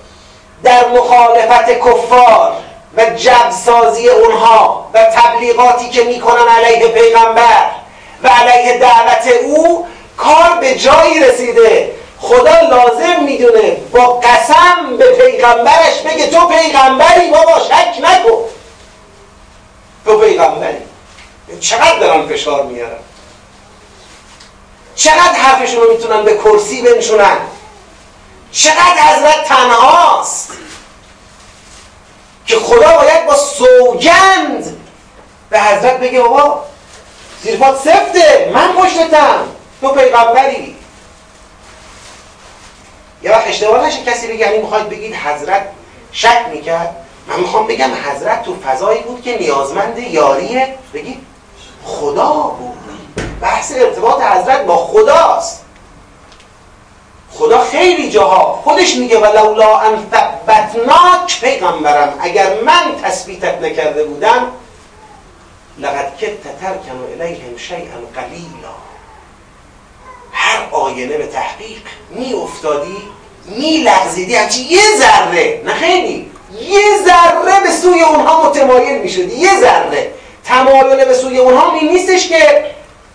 [0.63, 2.52] در مخالفت کفار
[2.98, 7.72] و جبسازی اونها و تبلیغاتی که می‌کنن علیه پیغمبر
[8.24, 9.88] و علیه دعوت او
[10.18, 11.95] کار به جایی رسیده
[12.26, 18.43] خدا لازم می‌دونه با قسم به پیغمبرش بگه تو پیغمبری بابا شک نکن.
[20.05, 20.78] تو پیغمبری.
[21.59, 22.99] چقدر دارن فشار میارن
[24.95, 27.38] چقدر حرفشون رو می‌تونن به کرسی بنشونن.
[28.51, 30.51] چقدر حضرت تنهاست.
[32.47, 34.78] که خدا باید با سوگند
[35.49, 36.63] به حضرت بگه بابا
[37.43, 39.47] زیرپات سفته من پشتتم
[39.82, 40.74] تو پیغمبری.
[43.26, 45.67] یه وقت اشتباه نشه کسی بگه یعنی می‌خواید بگید حضرت
[46.11, 46.95] شک می‌کرد.
[47.28, 50.61] من می‌خوام بگم حضرت تو فضایی بود که نیازمند یاری
[50.93, 51.26] بگید
[51.84, 52.78] خدا بود.
[53.41, 55.65] بحث ارتباط حضرت با خداست.
[57.32, 62.17] خدا خیلی جاها خودش میگه ولولا ان ثبتناک پیغمبرم.
[62.21, 64.51] اگر من تثبیتت نکرده بودم
[65.78, 68.84] لقد کت ترکن الیهم شیئا قلیلا.
[70.96, 71.78] هر آینه به تحقیق.
[72.10, 72.98] می افتادی
[73.46, 74.34] می لغزیدی
[74.70, 76.32] یه ذره نه خیلی.
[76.62, 80.12] یه ذره به سوی اونها متمایل می شدی یه ذره.
[80.46, 82.66] تمایل به سوی اونها این نیستش که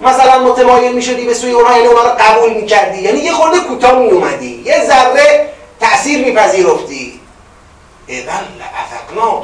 [0.00, 3.32] مثلا متمایل می شدی به سوی اونها یعنی اونها رو قبول می کردی یعنی یه
[3.32, 5.48] خورده کوتاه می اومدی یه ذره
[5.80, 7.20] تأثیر می پذیرفتی
[8.08, 8.46] اذن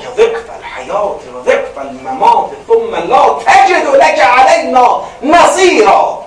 [0.03, 6.26] که وقف الحیات و وقف الممات ثم لا تجد لك علینا نصیرا.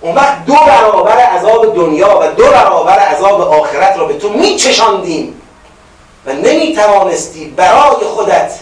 [0.00, 5.40] اون وقت دو برابر عذاب دنیا و دو برابر عذاب آخرت را به تو میچشاندیم
[6.26, 8.52] و نمی‌توانستی برای خودت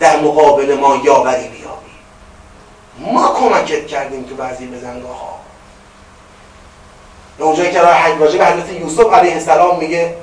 [0.00, 1.90] در مقابل ما یاوری بیابی.
[2.98, 5.40] ما کمکت کردیم تو بعضی بزنگاه ها
[7.38, 10.16] اونجایی که راه حج به حضرت یوسف علیه السلام میگه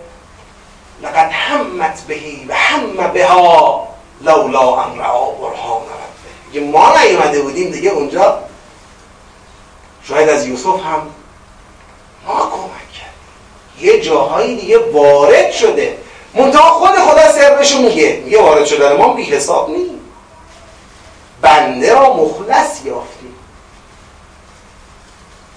[1.02, 3.88] لقد همت بهی و هم بها
[4.22, 5.82] لولا ان رعا برهان
[6.54, 6.66] ربه.
[6.66, 8.40] ما نیومده بودیم دیگه اونجا
[10.08, 11.02] شاید از یوسف هم
[12.28, 13.14] ما کمک کرد.
[13.80, 15.98] یه جاهایی دیگه وارد شده.
[16.34, 18.22] منتها خود خدا سرشو میگه.
[18.26, 19.92] میگه وارد شدن ما بی حساب نیست
[21.42, 23.36] بنده را مخلص یافتیم.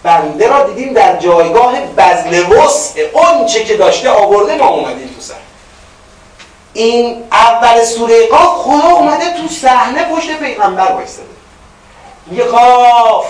[0.03, 3.01] بنده را دیدیم در جایگاه بزل وسع.
[3.13, 5.35] اون چه که داشته آورده ما اومدیم تو سر.
[6.73, 11.29] این اول سوره قاف خدا اومده تو صحنه پشت پیغمبر وایساده
[12.27, 13.27] میگه قاف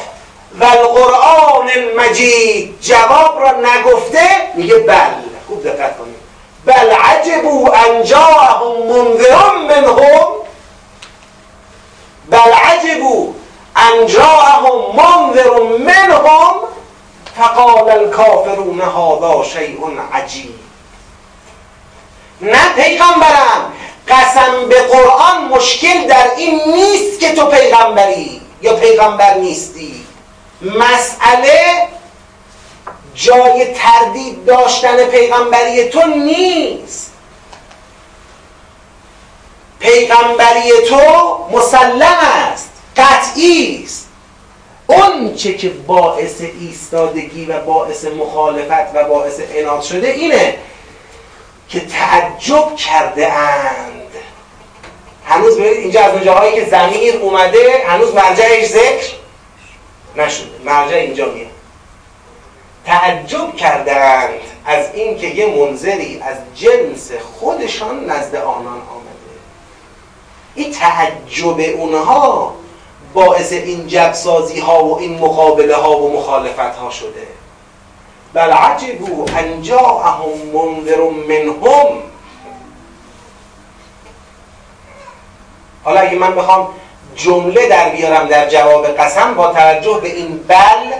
[0.58, 5.10] و القرآن المجید جواب را نگفته میگه بل
[5.48, 6.20] خوب دقت کنید.
[6.64, 10.26] بل عجبوا ان جاءهم منذر منهم.
[12.30, 13.26] بل عجبوا
[13.76, 16.54] ان جاءهم منذر منهم.
[17.38, 19.78] فقال الكافرون هذا شيء
[20.12, 20.54] عجیب.
[22.40, 23.72] نه پیغمبرم
[24.08, 30.09] قسم به قرآن مشکل در این نیست که تو پیغمبری یا پیغمبر نیستی.
[30.62, 31.88] مسئله
[33.14, 37.12] جای تردید داشتن پیغمبری تو نیست.
[39.78, 42.18] پیغمبری تو مسلم
[42.52, 44.08] است قطعی است.
[44.86, 50.58] اون چه که باعث ایستادگی و باعث مخالفت و باعث اناد شده اینه
[51.68, 54.10] که تعجب کرده اند.
[55.26, 59.19] هنوز ببینید اینجا از جاهایی که زمیر اومده هنوز مرجعش ذکر
[60.16, 61.50] نشده مرجع اینجا میاد.
[62.84, 69.10] تعجب کردند از اینکه یه منظری از جنس خودشان نزد آنان آمده.
[70.54, 72.54] این تعجب اونها
[73.14, 77.26] باعث این جبسازی ها و این مقابله ها و مخالفت ها شده.
[78.32, 81.98] بل عجبو ان جاءهم منذر منهم.
[85.84, 86.68] حالا اگه من بخوام
[87.24, 90.92] جمله در بیارم در جواب قسم با توجه به این بل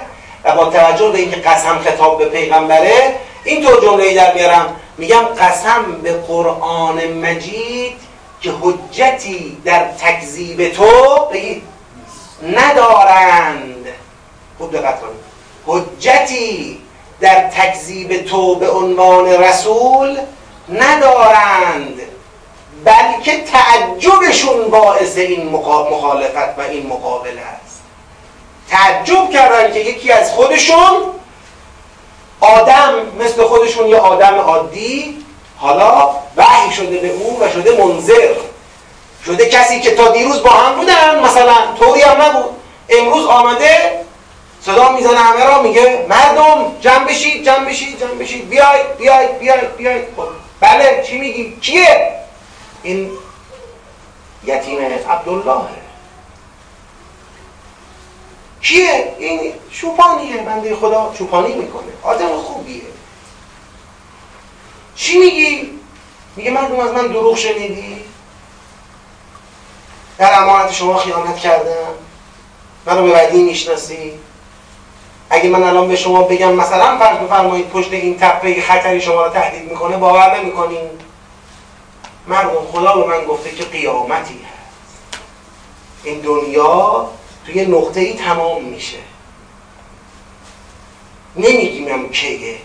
[0.44, 3.14] و با توجه به اینکه قسم خطاب به پیغمبره
[3.44, 7.96] اینطور جمله در میارم میگم قسم به قرآن مجید
[8.40, 10.86] که حجتی در تکذیب تو
[12.42, 13.86] ندارند.
[14.58, 15.20] خوب دقت کنید.
[15.66, 16.78] حجتی
[17.20, 20.18] در تکذیب تو به عنوان رسول
[20.68, 22.00] ندارند.
[23.20, 27.80] بلکه تعجبشون باعث این مخالفت و این مقابله است.
[28.70, 30.96] تعجب کردن که یکی از خودشون
[32.40, 35.16] آدم مثل خودشون یه آدم عادی
[35.56, 38.28] حالا وحی شده به او و شده منظر
[39.26, 42.56] شده کسی که تا دیروز با هم بودن مثلا طوری هم نبود.
[42.88, 44.00] امروز آمده
[44.60, 48.48] صدا می‌زنه همه را میگه مردم جمع بشید جمع بشید جمع بشید.
[48.48, 50.28] بیاید بیاید بیاید بیاید خب
[50.60, 52.19] بله چی میگی؟ کیه؟
[52.83, 53.11] این
[54.45, 54.78] یتیم
[55.11, 55.66] عبدالله.
[58.62, 61.93] کیه؟ این شوپانیه بنده خدا شوپانی می‌کنه.
[62.03, 62.83] آدم خوبیه.
[64.97, 65.70] چی میگی؟
[66.37, 67.97] میگه مردم از من دروغ شنیدی؟
[70.18, 71.95] در امانت شما خیانت کردم.
[72.87, 74.12] منو به بدی می‌شناسی.
[75.31, 79.33] اگه من الان به شما بگم مثلا فرض بفرمایید پشت این تپه خطری شما رو
[79.33, 80.99] تهدید می‌کنه باور نمی‌کنین
[82.31, 85.18] مردم خدا به من گفته که قیامتی هست.
[86.05, 87.09] این دنیا
[87.47, 88.99] توی نقطه ای تمام میشه.
[91.37, 92.57] نمیگیم کیه.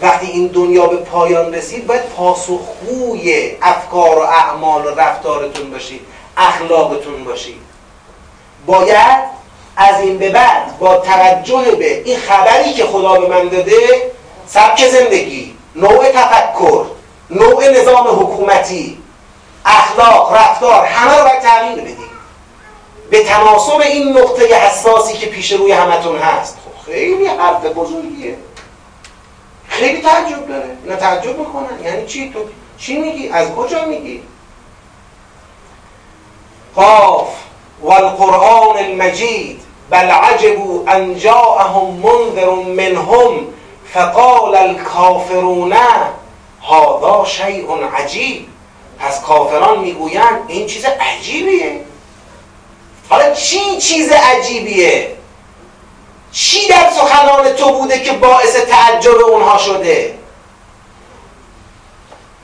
[0.00, 6.00] وقتی این دنیا به پایان رسید باید پاسخگوی افکار و اعمال و رفتارتون باشید
[6.36, 7.60] اخلاقتون باشید
[8.66, 9.18] باید
[9.76, 14.12] از این به بعد با توجه به این خبری که خدا به من داده
[14.46, 16.86] سبک زندگی نوع تفکر
[17.30, 18.98] نوع نظام حکومتی
[19.64, 22.10] اخلاق رفتار همه رو باید تغییر بدیم.
[23.10, 26.58] به تناسب این نقطه حساسی که پیش روی همتون هست.
[26.64, 28.36] خب خیلی حرف بزرگیه.
[29.68, 30.76] خیلی تعجب داره.
[30.84, 31.84] اینا تعجب می‌کنن.
[31.84, 32.38] یعنی چی؟ تو
[32.78, 34.22] چی میگی؟ از کجا میگی؟
[36.74, 37.28] قاف
[37.82, 39.60] والقرآن المجید
[39.90, 43.46] بل عجبوا ان جاءهم منذر منهم
[43.92, 45.76] فقال الكافرون
[46.70, 48.46] هذا شیء عجیب.
[48.98, 51.80] پس کافران می‌گویند این چیز عجیبیه.
[53.08, 55.16] حالا چی چیز عجیبیه؟
[56.32, 60.18] چی در سخنان تو بوده که باعث تعجب اونها شده؟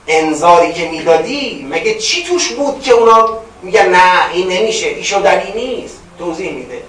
[0.07, 3.29] انذاری که می‌دادی مگه چی توش بود که اونا
[3.62, 5.99] میگن نه این نمیشه این شدنی نیست.
[6.18, 6.83] توضیح میده.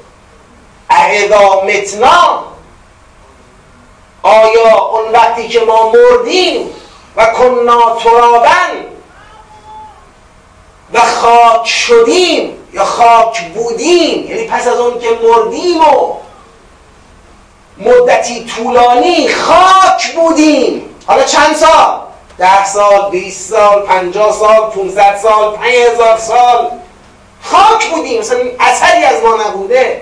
[0.89, 2.43] اعدا متنا.
[4.23, 6.69] آیا اون وقتی که ما مردیم
[7.17, 8.85] و کنا ترابن
[10.93, 16.17] و خاک شدیم یا خاک بودیم یعنی پس از اون که مردیم و
[17.77, 20.95] مدتی طولانی خاک بودیم.
[21.07, 21.99] حالا چند سال؟
[22.37, 26.71] ده سال بیست سال پنجاه سال 500 سال پنج هزار سال
[27.43, 28.19] خاک بودیم.
[28.19, 30.01] مثلا اثری از ما نبوده.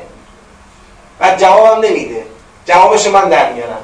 [1.20, 2.26] و جواب نمیده.
[2.66, 3.84] جوابش من در میارم.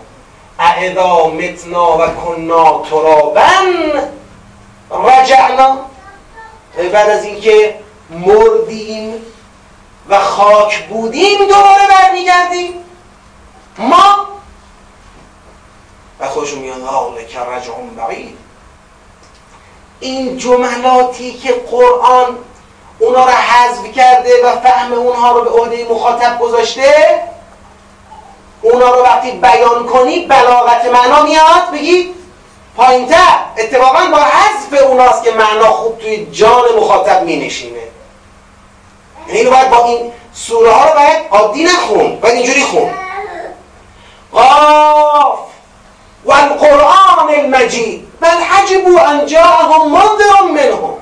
[0.62, 3.74] اعدا متنا و کنا ترابن
[4.92, 5.78] رجعنا
[6.94, 9.14] بعد از اینکه مردیم
[10.10, 12.74] و خاک بودیم دوباره برمیگردیم.
[13.78, 14.28] ما
[16.20, 16.82] و خودشون میان
[17.30, 18.38] که رجع بعید
[20.00, 22.38] این جملاتی که قرآن
[23.00, 27.22] اونا رو حذف کرده و فهم اونها رو به عهده مخاطب گذاشته
[28.62, 32.14] اونا رو وقتی بیان کنی بلاغت معنا میاد بگی
[32.78, 33.38] پایینتر.
[33.58, 37.80] اتفاقا با حذف اوناست که معنا خوب توی جان مخاطب می نشینه
[39.28, 42.92] یعنی باید با این سوره ها رو باید عادی نخون باید اینجوری خون.
[44.32, 45.40] قاف
[46.26, 48.08] والقرآن المجید.
[48.20, 51.01] بل حجبوا ان جاءهم منذر منهم.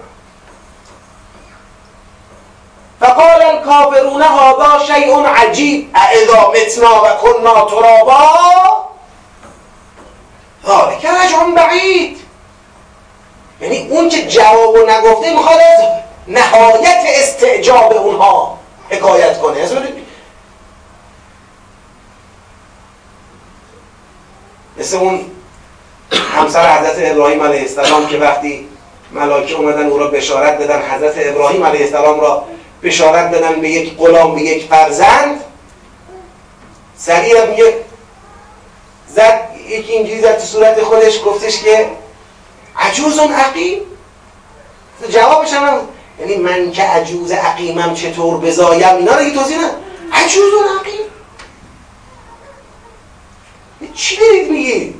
[3.01, 5.89] فقال الكافرون هذا شيء عجيب.
[5.95, 8.89] اذا متنا و كنا ترابا؟
[10.67, 12.17] ذلك رجع بعید
[13.61, 15.85] یعنی اون که جواب نگفته می‌خواد از
[16.27, 18.57] نهایت استعجاب اونها
[18.89, 19.67] حکایت کنه.
[24.77, 25.31] مثل اون
[26.11, 28.67] همسر حضرت ابراهیم علیه السلام که وقتی
[29.11, 32.43] ملائکه اومدن او را بشارت دادن حضرت ابراهیم علیه السلام را
[32.83, 35.43] بشارت دادن به یک غلام به یک فرزند.
[36.97, 37.73] سریع میگه
[39.07, 41.89] زد یکی اینجوری زد تو صورت خودش گفتش که
[42.77, 43.81] عجوز عقیم.
[45.09, 45.79] جوابش هم
[46.19, 49.71] یعنی من که عجوز عقیمم چطور بزایم؟ اینا رو توضیح نه
[50.13, 51.05] عجوز عقیم.
[53.93, 54.95] چی دارید میگید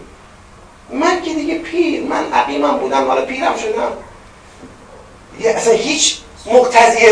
[0.90, 3.92] من که دیگه پیر من عقیمم بودم حالا پیرم شدم.
[5.38, 7.06] دیگه اصلا هیچ مقتضی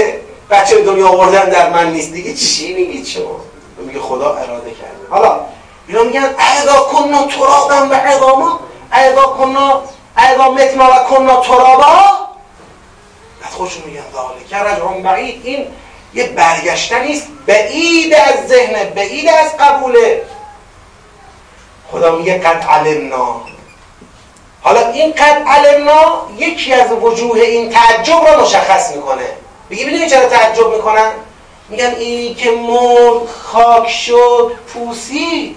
[0.50, 2.12] بچه دنیا آوردن در من نیست.
[2.12, 3.40] دیگه چی میگید شما.
[3.78, 5.08] میگه خدا اراده کرده.
[5.10, 5.40] حالا
[5.88, 8.60] اینا میگن اعدا کنا ترابا و عظاما
[8.92, 9.82] اعدا کنا
[10.18, 12.28] اعدا متنا و کنا ترابا.
[13.42, 14.54] بعد خودشون میگن ذالک.
[14.54, 15.42] رجعون بعید.
[15.44, 15.68] این
[16.14, 20.22] یه برگشتن نیست بعید از ذهن بعید از قبوله.
[21.92, 23.42] خدا میگه قد علمنا.
[24.62, 29.30] حالا این قد علمنا یکی از وجوه این تعجب را مشخص می‌کنه.
[29.70, 31.12] بگی ببینید چرا تعجب می‌کنن؟
[31.70, 35.56] میگن این که مرد خاک شد پوسی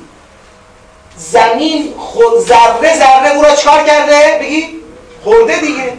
[1.16, 4.68] زمین خود ذره ذره او را چکار کرده؟ بگی
[5.24, 5.92] خورده دیگه.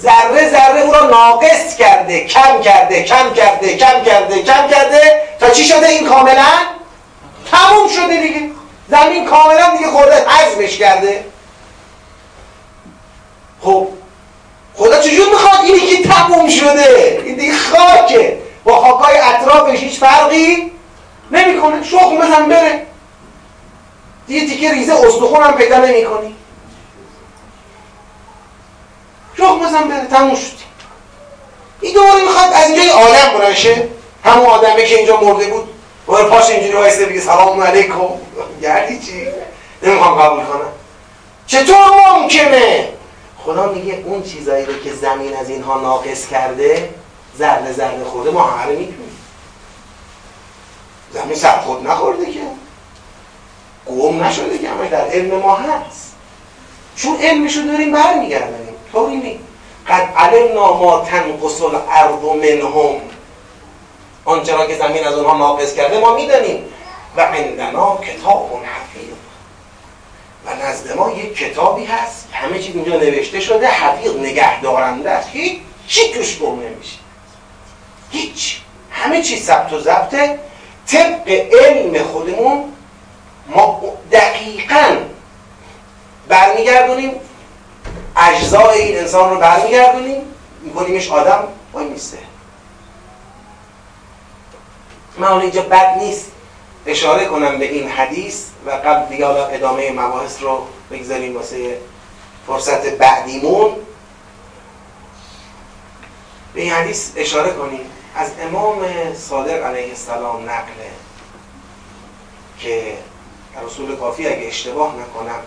[0.00, 5.22] ذره ذره او را ناقص کرده کم کرده کم کرده کم کرده کم کرده.
[5.40, 6.52] تا چی شده این کاملا؟
[7.50, 8.50] تموم شده دیگه.
[8.88, 11.24] زمین کاملا دیگه خورده حذفش کرده.
[13.60, 13.88] خب
[14.76, 18.38] خدا چجور می‌خواد اینی که تموم شده؟ این دیگه خاکه.
[18.64, 20.72] با خاکای اطرافش هیچ فرقی
[21.30, 21.84] نمی‌کنه.
[21.84, 22.86] شخم بزن بره.
[24.26, 26.34] دیگه تیکه ریزه استخون هم پیدا نمی کنی
[29.36, 30.06] شخم بزن بره.
[30.06, 30.60] تموم شد.
[31.80, 33.88] این دوباره می‌خواد از اینجای آدم بنشه
[34.24, 35.68] همون آدمه که اینجا مرده بود.
[36.06, 38.00] باید پاش اینجوری وایسته بگه سلام علیکم.
[38.60, 39.26] یعنی چی؟
[39.82, 40.72] نمی‌خوام قبول کنم.
[41.46, 41.76] چطور
[42.14, 42.88] ممکنه؟
[43.44, 46.94] خدا میگه اون چیزایی رو که زمین از اینها ناقص کرده
[47.38, 49.16] ذره ذره خورده ما همه می‌دونیم
[51.12, 52.40] زمین سر خود نخورده که.
[53.86, 56.14] گم نشده که همه در علم ما هست.
[56.96, 59.44] چون علمشو داریم برمیگردنیم طوری نیست.
[59.88, 63.00] قد علمنا ما تنقص الارض منهم.
[64.24, 66.64] آنچه را که زمین از اونها ناقص کرده ما می‌دانیم.
[67.16, 69.14] و عندنا کتاب حفیظ.
[70.46, 75.28] و نزد ما یک کتابی هست همه چیز اینجا نوشته شده حفیظ نگه دارنده است.
[75.32, 75.60] هیچ
[76.14, 76.96] توش گم نمیشه.
[78.10, 78.60] هیچ.
[78.90, 80.38] همه چیز ثبت و ضبطه
[80.86, 82.72] طبق علم خودمون
[83.46, 83.82] ما
[84.12, 84.96] دقیقا
[86.28, 87.12] برمیگردونیم.
[88.16, 90.22] اجزای این انسان رو برمیگردونیم.
[90.62, 92.18] میکنیمش آدم وای میسته.
[95.18, 96.32] من حالا اینجا بد نیست
[96.86, 98.44] اشاره کنم به این حدیث.
[98.66, 101.78] و قبل دیگه ادامه مباحث رو بگذاریم واسه
[102.46, 103.72] فرصت بعدیمون.
[106.54, 107.80] به این حدیث اشاره کنیم.
[108.14, 108.84] از امام
[109.14, 110.90] صادق علیه السلام نقله
[112.58, 112.98] که
[113.66, 115.40] رسول کافی اگه اشتباه نکنم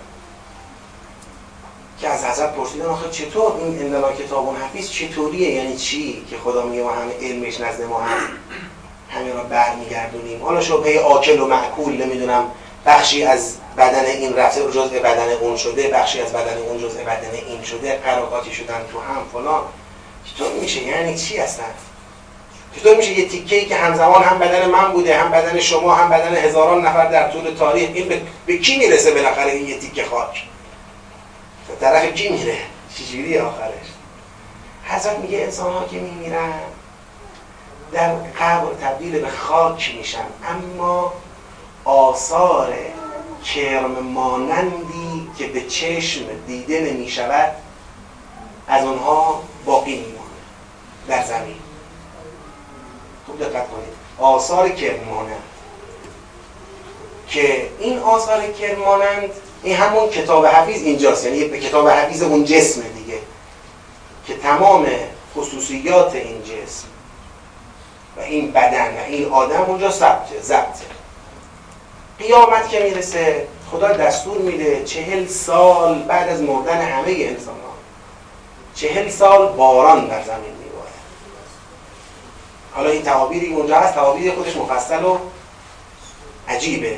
[1.99, 6.65] که از حضرت پرسیدن آخه چطور این اندلا کتاب حفیظ چطوریه؟ یعنی چی؟ که خدا
[6.65, 8.27] میگه همه علمش نزد ما هست.
[9.09, 10.43] همه را برمیگردونیم.
[10.43, 12.51] حالا شبهه آکل و معکول نمی‌دونم
[12.85, 17.31] بخشی از بدن این رفته جزء بدن اون شده بخشی از بدن اون جزء بدن
[17.47, 19.61] این شده قراقاتی شدن تو هم فلان.
[20.25, 21.73] چطور میشه؟ یعنی چی هستن
[22.75, 26.09] چطور میشه یه تیکه ای که همزمان هم بدن من بوده هم بدن شما هم
[26.09, 30.05] بدن هزاران نفر در طول تاریخ این به, به کی می‌رسه بالاخره این یه تیکه
[30.05, 30.43] خاک؟
[31.67, 32.57] به طرف کی میره؟
[32.97, 33.87] چجوری آخرش؟
[34.83, 36.53] حضرت میگه انسان ها که میمیرن
[37.91, 40.25] در قبر تبدیل به خاک میشن.
[40.49, 41.13] اما
[41.85, 42.73] آثار
[43.55, 47.51] کرم مانندی که به چشم دیده نمی‌شود
[48.67, 50.23] از اونها باقی میمانه
[51.07, 51.55] در زمین.
[53.25, 53.93] خوب دقت کنید.
[54.19, 55.43] آثار کرم مانند.
[57.27, 59.29] که این آثار کرم مانند
[59.63, 63.19] این همون کتاب حفیظ اینجاست یعنی به کتاب حفیظ اون جسم دیگه
[64.27, 64.85] که تمام
[65.35, 66.87] خصوصیات این جسم
[68.17, 70.85] و این بدن و این آدم اونجا ثبته ضبطه
[72.19, 77.73] قیامت که می‌رسه خدا دستور میده چهل سال بعد از مردن همه انسان ها
[78.75, 80.91] چهل سال باران بر زمین میباره
[82.73, 85.17] حالا این تعابیری اونجا هست تعابیر خودش مفصل و
[86.49, 86.97] عجیبه.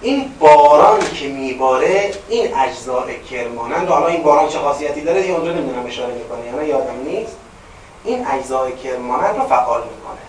[0.00, 3.90] این باران که میباره این اجزاء کرمانند.
[3.90, 7.36] و حالا این باران چه خاصیتی داره؟ دیگه اونجا نمی‌دونم اشاره می‌کنه یعنی یادم نیست.
[8.04, 10.25] این اجزای کرمانند رو فعال می‌کنه.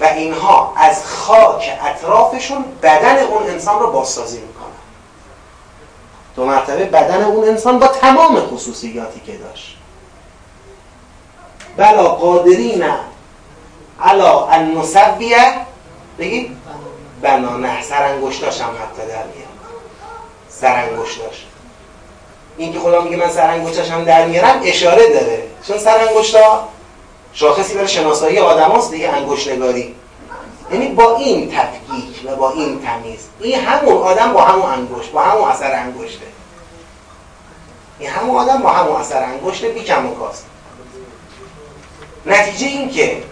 [0.00, 4.66] و اینها از خاک اطرافشون بدن اون انسان رو بازسازی می‌کنن.
[6.36, 9.76] دو مرتبه بدن اون انسان با تمام خصوصیاتی که داشت.
[11.76, 12.84] بلا قادرین
[14.02, 15.54] علا ان نسویه
[16.18, 16.56] بگید
[17.22, 19.48] بنانه سرانگشتاش هم حتی در میاد.
[20.48, 21.46] سرانگشتاش.
[22.56, 25.42] این که خدا میگه من سرانگشتاش هم در میارم اشاره داره.
[25.66, 26.68] چون سرانگشتا
[27.36, 29.94] شاخصی برای شناسایی آدم هست دیگه انگشت نگاری
[30.72, 33.20] یعنی با این تفکیک و با این تمیز.
[33.40, 36.26] این همون آدم با همون انگشت با همون اثر انگشته.
[37.98, 40.46] این همون آدم با همون اثر انگشته بی کم و کاست.
[42.26, 43.22] نتیجه این که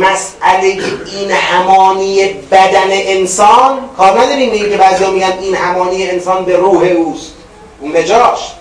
[0.00, 0.78] مسئله
[1.16, 7.32] این همانی بدن انسان کار نداریم که بعضی میگن این همانی انسان به روح اوست.
[7.80, 8.52] اون به جاش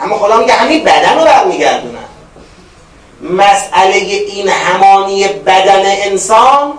[0.00, 2.03] اما خدا میگه همین بدن رو برمیگردونن.
[3.30, 6.72] مسئله این همانی بدن انسان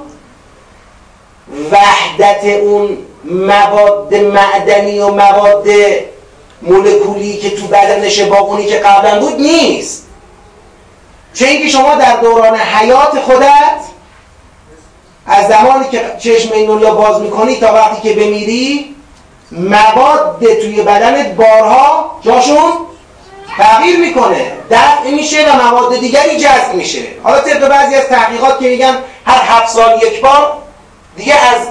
[1.71, 5.67] وحدت اون مواد معدنی و مواد
[6.61, 10.05] مولکولی که تو بدنش با اونی که قبلا بود نیست.
[11.33, 13.81] چه اینکه شما در دوران حیات خودت
[15.25, 18.95] از زمانی که چشم این الله باز می‌کنی تا وقتی که بمیری
[19.51, 22.71] مواد توی بدنت بارها جاشون
[23.57, 24.51] تغییر می‌کنه.
[24.71, 27.03] دفع میشه و مواد دیگری جذب میشه.
[27.23, 30.57] حالا طبق بعضی از تحقیقات که میگن هر هفت سال یک بار
[31.17, 31.67] دیگه از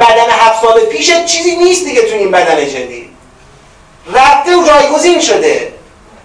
[0.00, 3.08] بدن هفت سال پیش چیزی نیست دیگه تو این بدن جدید.
[4.12, 5.72] رفته و جایگزین شده.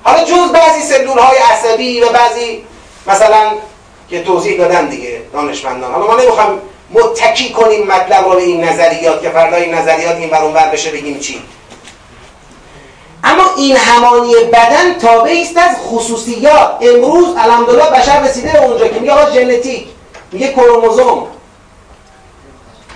[0.04, 2.64] حالا جز بعضی سلول های عصبی و بعضی
[3.08, 3.52] مثلا
[4.10, 5.92] که توضیح دادن دیگه دانشمندان.
[5.92, 10.30] حالا ما نمی‌خوام متکی کنیم مطلب رو به این نظریات که فردا این نظریات این
[10.30, 11.42] بر بشه بگیم چی.
[13.24, 16.78] اما این همانی بدن تابع است از خصوصیات.
[16.82, 19.88] امروز الحمدلله بشر رسیده به اونجا که میگه آقا ژنتیک
[20.32, 21.28] میگه کروموزوم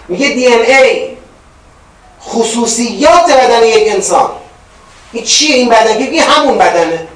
[0.07, 1.17] میگه دی ان ای.
[2.23, 4.30] خصوصیات بدن یک انسان.
[5.13, 7.07] این چیه این بدن؟ که همون بدنه.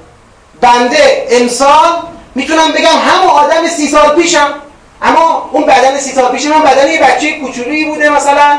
[0.60, 2.02] بنده انسان
[2.34, 4.54] می‌تونم بگم همون آدم سی سال پیشم.
[5.02, 8.58] اما اون بدن سی سال پیش من بدن یه بچه کوچولویی بوده مثلا.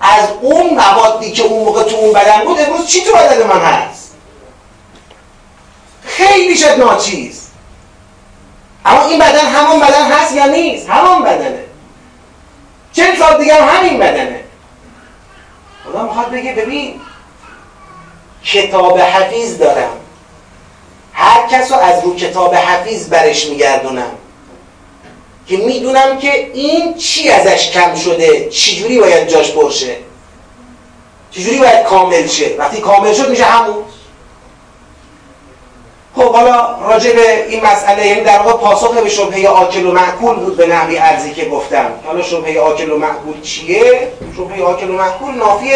[0.00, 3.60] از اون موادی که اون موقع تو اون بدن بود امروز چی تو بدن من
[3.60, 4.14] هست؟
[6.02, 7.46] خیلی شد ناچیز.
[8.84, 11.64] اما این بدن همون بدن هست یا نیست؟ همون بدنه.
[12.92, 14.40] چند سال دیگه هم همین بدنه.
[15.84, 17.00] خدا می‌خواد بگه ببین
[18.44, 19.96] کتاب حفیظ دارم.
[21.12, 24.12] هر کس رو از رو کتاب حفیظ برش میگردونم.
[25.50, 28.48] که می‌دونم که این چی ازش کم شده.
[28.48, 29.96] چجوری باید جاش پرشه
[31.30, 33.84] چجوری باید کامل شه؟ وقتی کامل شد میشه همون.
[36.16, 40.34] خب حالا راجع به این مسئله یعنی در واقع پاسخ به شبهه آکل و معکول
[40.34, 41.90] بود به نحوی ارزی که گفتم.
[42.06, 45.70] حالا شبهه آکل و معکول چیه؟ شبهه آکل و معکول نافی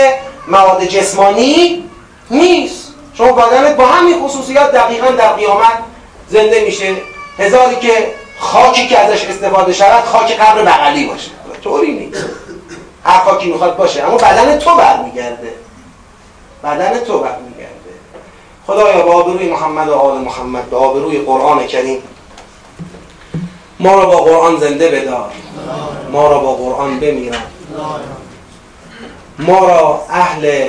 [0.48, 1.84] مواد جسمانی
[2.30, 2.94] نیست.
[3.14, 5.78] شما بدنت با همین خصوصیات دقیقا در قیامت
[6.28, 6.96] زنده میشه.
[7.38, 8.14] هزاری که
[8.44, 11.30] خاکی که ازش استفاده شود خاک قبر بغلی باشه.
[11.62, 12.24] طوری نیست.
[13.04, 14.02] هر خاکی می‌خواد باشه.
[14.02, 15.54] اما بدن تو برمیگرده.
[16.64, 17.74] بدن تو برمیگرده.
[18.66, 22.02] خدایا با آبروی محمد و آل محمد به آبروی قرآن کریم
[23.80, 25.32] ما را با قرآن زنده بدار.
[26.12, 27.42] ما را با قرآن بمیران.
[29.38, 30.68] ما را اهل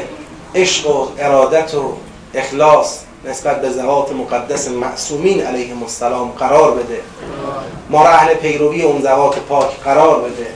[0.56, 1.98] عشق و ارادت و
[2.34, 7.02] اخلاص نسبت به زهات مقدس معصومین علیهم السلام قرار بده.
[7.90, 10.48] ما را اهل پیروی اون زهات پاک قرار بده.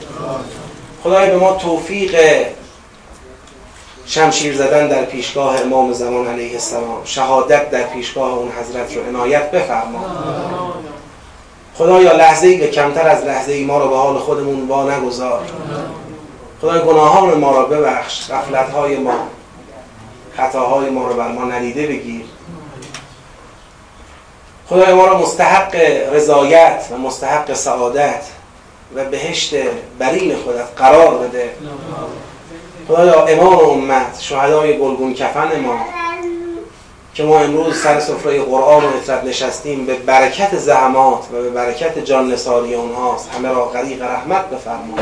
[1.04, 2.16] خدای به ما توفیق
[4.06, 9.50] شمشیر زدن در پیشگاه امام زمان علیه السلام شهادت در پیشگاه اون حضرت رو عنایت
[9.50, 10.04] بفرما.
[11.74, 15.40] خدایا لحظه ای به کمتر از لحظه ای ما رو به حال خودمون با نگذار.
[16.60, 19.14] خدای گناهان ما را ببخش غفلت های ما
[20.36, 22.24] خطاهای ما رو بر ما ندیده بگیر.
[24.70, 25.74] خدای ما را مستحق
[26.12, 28.24] رضایت و مستحق سعادت
[28.94, 29.54] و بهشت
[29.98, 31.50] برین خودت قرار بده.
[32.88, 35.78] خدایا امام امت شهدای گلگون کفن ما
[37.14, 41.98] که ما امروز سر سفره قرآن و اطرت نشستیم به برکت زحمات و به برکت
[41.98, 44.98] جان نساری اونهاست همه را غریق رحمت بفرما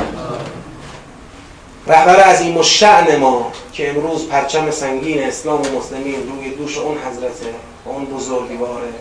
[1.86, 6.96] رهبر عظیم و شعن ما که امروز پرچم سنگین اسلام و مسلمین روی دوش اون
[6.98, 7.54] حضرته
[7.86, 8.92] و اون بزرگواره.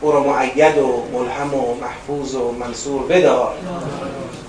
[0.00, 3.54] او را معید و ملهم و محفوظ و منصور بدار.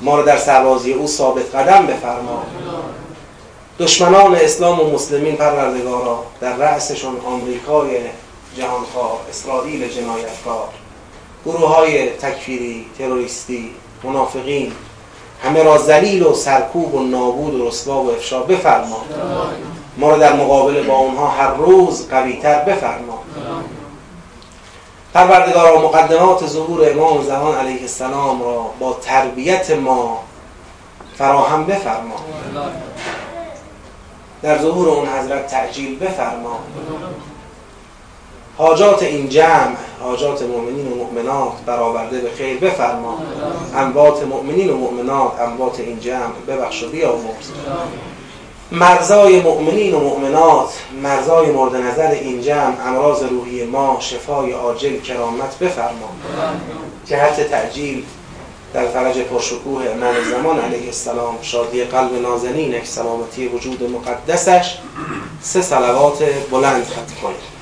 [0.01, 2.43] ما را در سربازی او ثابت قدم بفرما.
[3.79, 7.97] دشمنان اسلام و مسلمین پروردگارا در رأسشون آمریکای
[8.57, 10.67] جهانخواه اسرائیل جنایتکار.
[11.45, 13.69] گروه های تکفیری تروریستی
[14.03, 14.71] منافقین
[15.43, 19.05] همه را ذلیل و سرکوب و نابود و رسوا و افشا بفرما.
[19.97, 23.23] ما را در مقابل با اونها هر روز قویتر بفرما.
[25.13, 30.19] پروردگارا مقدمات ظهور امام زمان علیه السلام را با تربیت ما
[31.17, 32.15] فراهم بفرما.
[34.41, 36.59] در ظهور اون حضرت تعجیل بفرما.
[38.57, 43.17] حاجات این جمع حاجات مؤمنین و مؤمنات برآورده به خیر بفرما.
[43.75, 47.51] اموات مؤمنین و مؤمنات اموات این جمع ببخش و بیامرز.
[48.71, 50.69] مرزای مؤمنین و مؤمنات
[51.03, 56.09] مرزای مورد نظر این جمع امراض روحی ما شفای عاجل کرامت بفرما.
[57.05, 58.03] جهت تعجیل
[58.73, 64.77] در فرج پرشکوه امام زمان علیه السلام شادی قلب نازنینک سلامتی وجود مقدسش.
[65.41, 67.59] سه سلوات بلند ختم کنید